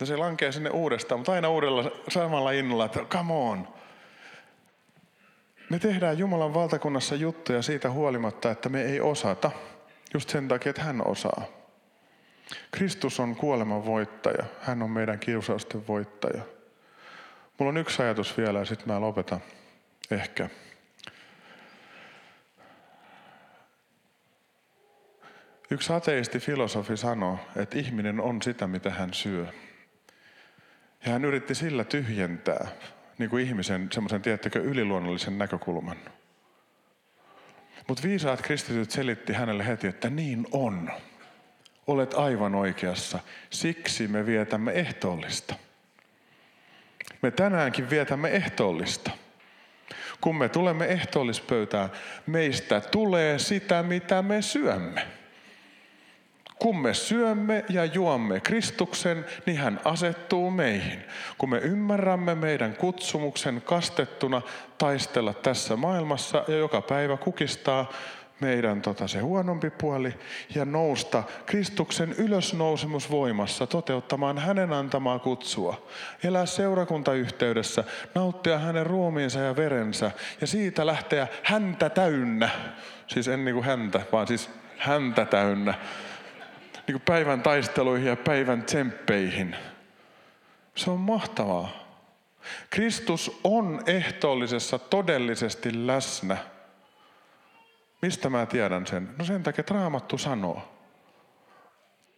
Ja 0.00 0.06
se 0.06 0.16
lankee 0.16 0.52
sinne 0.52 0.70
uudestaan, 0.70 1.20
mutta 1.20 1.32
aina 1.32 1.48
uudella 1.48 1.90
samalla 2.08 2.50
innolla, 2.50 2.84
että 2.84 3.00
come 3.00 3.32
on. 3.32 3.68
Me 5.70 5.78
tehdään 5.78 6.18
Jumalan 6.18 6.54
valtakunnassa 6.54 7.14
juttuja 7.14 7.62
siitä 7.62 7.90
huolimatta, 7.90 8.50
että 8.50 8.68
me 8.68 8.82
ei 8.82 9.00
osata. 9.00 9.50
Just 10.14 10.28
sen 10.28 10.48
takia, 10.48 10.70
että 10.70 10.82
hän 10.82 11.06
osaa. 11.06 11.55
Kristus 12.70 13.20
on 13.20 13.36
kuoleman 13.36 13.84
voittaja. 13.86 14.44
Hän 14.60 14.82
on 14.82 14.90
meidän 14.90 15.18
kiusausten 15.18 15.86
voittaja. 15.86 16.42
Mulla 17.58 17.70
on 17.70 17.76
yksi 17.76 18.02
ajatus 18.02 18.36
vielä 18.36 18.58
ja 18.58 18.64
sitten 18.64 18.88
mä 18.88 19.00
lopetan. 19.00 19.40
Ehkä. 20.10 20.48
Yksi 25.70 25.92
ateisti 25.92 26.38
filosofi 26.38 26.96
sanoi, 26.96 27.38
että 27.56 27.78
ihminen 27.78 28.20
on 28.20 28.42
sitä, 28.42 28.66
mitä 28.66 28.90
hän 28.90 29.14
syö. 29.14 29.46
Ja 31.04 31.12
hän 31.12 31.24
yritti 31.24 31.54
sillä 31.54 31.84
tyhjentää 31.84 32.68
niin 33.18 33.30
kuin 33.30 33.46
ihmisen 33.46 33.88
semmoisen, 33.92 34.22
tiettäkö, 34.22 34.60
yliluonnollisen 34.60 35.38
näkökulman. 35.38 35.96
Mutta 37.88 38.02
viisaat 38.02 38.42
kristityt 38.42 38.90
selitti 38.90 39.32
hänelle 39.32 39.66
heti, 39.66 39.86
että 39.86 40.10
niin 40.10 40.46
on. 40.52 40.90
Olet 41.86 42.14
aivan 42.14 42.54
oikeassa. 42.54 43.18
Siksi 43.50 44.08
me 44.08 44.26
vietämme 44.26 44.72
ehtoollista. 44.72 45.54
Me 47.22 47.30
tänäänkin 47.30 47.90
vietämme 47.90 48.28
ehtoollista. 48.28 49.10
Kun 50.20 50.36
me 50.36 50.48
tulemme 50.48 50.84
ehtoollispöytään, 50.86 51.90
meistä 52.26 52.80
tulee 52.80 53.38
sitä, 53.38 53.82
mitä 53.82 54.22
me 54.22 54.42
syömme. 54.42 55.06
Kun 56.58 56.78
me 56.78 56.94
syömme 56.94 57.64
ja 57.68 57.84
juomme 57.84 58.40
Kristuksen, 58.40 59.24
niin 59.46 59.58
hän 59.58 59.80
asettuu 59.84 60.50
meihin. 60.50 61.04
Kun 61.38 61.50
me 61.50 61.58
ymmärrämme 61.58 62.34
meidän 62.34 62.76
kutsumuksen 62.76 63.62
kastettuna 63.64 64.42
taistella 64.78 65.34
tässä 65.34 65.76
maailmassa 65.76 66.44
ja 66.48 66.56
joka 66.56 66.80
päivä 66.80 67.16
kukistaa 67.16 67.92
meidän 68.40 68.82
tota, 68.82 69.08
se 69.08 69.20
huonompi 69.20 69.70
puoli 69.70 70.14
ja 70.54 70.64
nousta 70.64 71.22
Kristuksen 71.46 72.12
ylösnousemusvoimassa 72.12 73.66
toteuttamaan 73.66 74.38
hänen 74.38 74.72
antamaa 74.72 75.18
kutsua. 75.18 75.86
Elää 76.24 76.46
seurakuntayhteydessä, 76.46 77.84
nauttia 78.14 78.58
hänen 78.58 78.86
ruumiinsa 78.86 79.38
ja 79.38 79.56
verensä 79.56 80.10
ja 80.40 80.46
siitä 80.46 80.86
lähteä 80.86 81.28
häntä 81.42 81.90
täynnä. 81.90 82.50
Siis 83.06 83.28
en 83.28 83.44
niin 83.44 83.54
kuin 83.54 83.66
häntä, 83.66 84.00
vaan 84.12 84.26
siis 84.26 84.50
häntä 84.78 85.24
täynnä. 85.24 85.74
Niin 86.74 86.92
kuin 86.92 87.02
päivän 87.06 87.42
taisteluihin 87.42 88.06
ja 88.06 88.16
päivän 88.16 88.62
tsemppeihin. 88.62 89.56
Se 90.74 90.90
on 90.90 91.00
mahtavaa. 91.00 91.86
Kristus 92.70 93.40
on 93.44 93.82
ehtoollisessa 93.86 94.78
todellisesti 94.78 95.86
läsnä– 95.86 96.36
Mistä 98.02 98.30
mä 98.30 98.46
tiedän 98.46 98.86
sen? 98.86 99.08
No 99.18 99.24
sen 99.24 99.42
takia, 99.42 99.60
että 99.60 99.74
Raamattu 99.74 100.18
sanoo. 100.18 100.62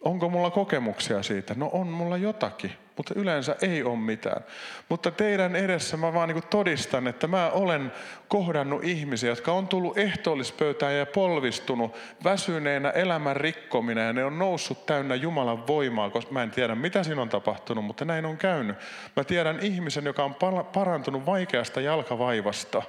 Onko 0.00 0.28
mulla 0.28 0.50
kokemuksia 0.50 1.22
siitä? 1.22 1.54
No 1.56 1.70
on 1.72 1.86
mulla 1.86 2.16
jotakin, 2.16 2.72
mutta 2.96 3.14
yleensä 3.16 3.56
ei 3.62 3.82
ole 3.82 3.96
mitään. 3.96 4.44
Mutta 4.88 5.10
teidän 5.10 5.56
edessä 5.56 5.96
mä 5.96 6.14
vaan 6.14 6.28
niin 6.28 6.42
todistan, 6.50 7.06
että 7.06 7.26
mä 7.26 7.50
olen 7.50 7.92
kohdannut 8.28 8.84
ihmisiä, 8.84 9.28
jotka 9.28 9.52
on 9.52 9.68
tullut 9.68 9.98
ehtoollispöytään 9.98 10.94
ja 10.94 11.06
polvistunut 11.06 11.96
väsyneenä 12.24 12.90
elämän 12.90 13.36
rikkomina 13.36 14.00
ja 14.00 14.12
ne 14.12 14.24
on 14.24 14.38
noussut 14.38 14.86
täynnä 14.86 15.14
Jumalan 15.14 15.66
voimaa, 15.66 16.10
koska 16.10 16.32
mä 16.32 16.42
en 16.42 16.50
tiedä 16.50 16.74
mitä 16.74 17.02
siinä 17.02 17.22
on 17.22 17.28
tapahtunut, 17.28 17.84
mutta 17.84 18.04
näin 18.04 18.26
on 18.26 18.36
käynyt. 18.36 18.76
Mä 19.16 19.24
tiedän 19.24 19.60
ihmisen, 19.60 20.04
joka 20.04 20.24
on 20.24 20.34
parantunut 20.72 21.26
vaikeasta 21.26 21.80
jalkavaivasta, 21.80 22.82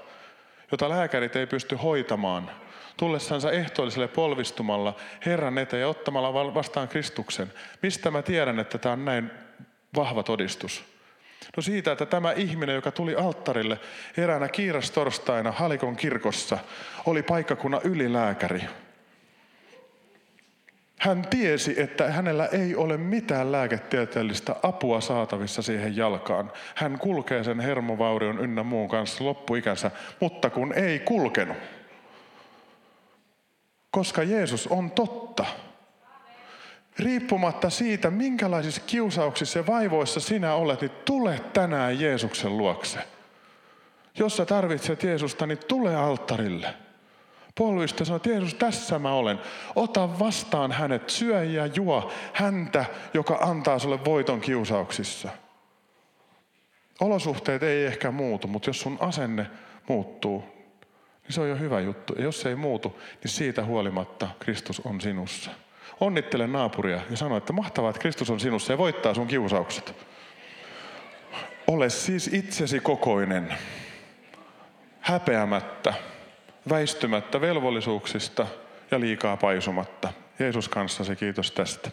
jota 0.72 0.90
lääkärit 0.90 1.36
ei 1.36 1.48
pysty 1.48 1.76
hoitamaan– 1.76 2.52
tullessansa 3.00 3.52
ehtoolliselle 3.52 4.08
polvistumalla 4.08 4.96
Herran 5.26 5.58
eteen 5.58 5.82
ja 5.82 5.88
ottamalla 5.88 6.54
vastaan 6.54 6.88
Kristuksen. 6.88 7.54
Mistä 7.82 8.12
mä 8.12 8.22
tiedän, 8.22 8.60
että 8.60 8.78
tämä 8.78 8.94
on 8.94 9.06
näin 9.06 9.32
vahva 9.96 10.24
todistus? 10.24 10.84
No 11.58 11.62
siitä, 11.62 11.92
että 11.92 12.06
tämä 12.06 12.32
ihminen, 12.32 12.76
joka 12.76 12.92
tuli 12.92 13.16
alttarille 13.16 13.80
eräänä 14.18 14.48
kiirastorstaina 14.48 15.52
Halikon 15.52 15.96
kirkossa, 15.96 16.58
oli 17.06 17.24
paikkakunnan 17.24 17.82
ylilääkäri. 17.84 18.62
Hän 21.00 21.22
tiesi, 21.30 21.82
että 21.82 22.12
hänellä 22.12 22.46
ei 22.46 22.76
ole 22.76 22.98
mitään 22.98 23.52
lääketieteellistä 23.52 24.56
apua 24.64 25.02
saatavissa 25.02 25.62
siihen 25.62 25.96
jalkaan. 25.96 26.52
Hän 26.76 27.00
kulkee 27.00 27.44
sen 27.44 27.60
hermovaurion 27.60 28.40
ynnä 28.40 28.64
muun 28.64 28.90
kanssa 28.90 29.24
loppuikänsä, 29.24 29.92
mutta 30.20 30.50
kun 30.50 30.74
ei 30.74 31.00
kulkenut. 31.00 31.58
Koska 33.92 34.24
Jeesus 34.24 34.68
on 34.68 34.92
totta. 34.92 35.46
Riippumatta 37.00 37.70
siitä, 37.70 38.12
minkälaisissa 38.12 38.82
kiusauksissa 38.88 39.60
ja 39.60 39.68
vaivoissa 39.68 40.20
sinä 40.20 40.54
olet, 40.54 40.82
niin 40.82 40.92
tule 41.06 41.42
tänään 41.54 42.00
Jeesuksen 42.00 42.58
luokse. 42.58 43.00
Jos 44.18 44.38
sä 44.38 44.46
tarvitset 44.46 45.04
Jeesusta, 45.04 45.46
niin 45.46 45.58
tule 45.68 45.96
alttarille. 45.96 46.74
Polvista 47.56 48.06
sanoo, 48.06 48.16
että 48.16 48.30
Jeesus, 48.30 48.54
tässä 48.54 49.00
mä 49.00 49.14
olen. 49.14 49.40
Ota 49.76 50.20
vastaan 50.20 50.72
hänet, 50.72 51.10
syö 51.10 51.44
ja 51.44 51.66
juo 51.66 52.12
häntä, 52.34 52.86
joka 53.14 53.38
antaa 53.42 53.80
sulle 53.80 54.06
voiton 54.06 54.42
kiusauksissa. 54.42 55.30
Olosuhteet 57.02 57.64
ei 57.64 57.86
ehkä 57.86 58.12
muutu, 58.12 58.48
mutta 58.48 58.70
jos 58.70 58.82
sun 58.82 58.98
asenne 59.00 59.48
muuttuu, 59.88 60.59
niin 61.30 61.36
se 61.36 61.42
on 61.42 61.50
jo 61.50 61.56
hyvä 61.56 61.80
juttu. 61.80 62.14
Ja 62.14 62.24
jos 62.24 62.42
se 62.42 62.50
ei 62.50 62.56
muutu, 62.56 63.00
niin 63.24 63.32
siitä 63.32 63.64
huolimatta 63.64 64.28
Kristus 64.40 64.80
on 64.80 65.02
sinussa. 65.02 65.52
Onnittele 66.00 66.48
naapuria 66.48 67.02
ja 67.10 67.18
sano, 67.18 67.38
että 67.38 67.54
mahtavaa, 67.54 67.90
että 67.90 68.02
Kristus 68.02 68.30
on 68.30 68.40
sinussa 68.40 68.74
ja 68.74 68.78
voittaa 68.78 69.14
sun 69.14 69.28
kiusaukset. 69.28 69.96
Ole 71.68 71.90
siis 71.90 72.28
itsesi 72.34 72.80
kokoinen, 72.80 73.54
häpeämättä, 75.00 75.94
väistymättä 76.70 77.42
velvollisuuksista 77.42 78.48
ja 78.92 79.00
liikaa 79.00 79.38
paisumatta. 79.38 80.14
Jeesus 80.40 80.70
kanssasi, 80.70 81.16
kiitos 81.16 81.52
tästä. 81.52 81.92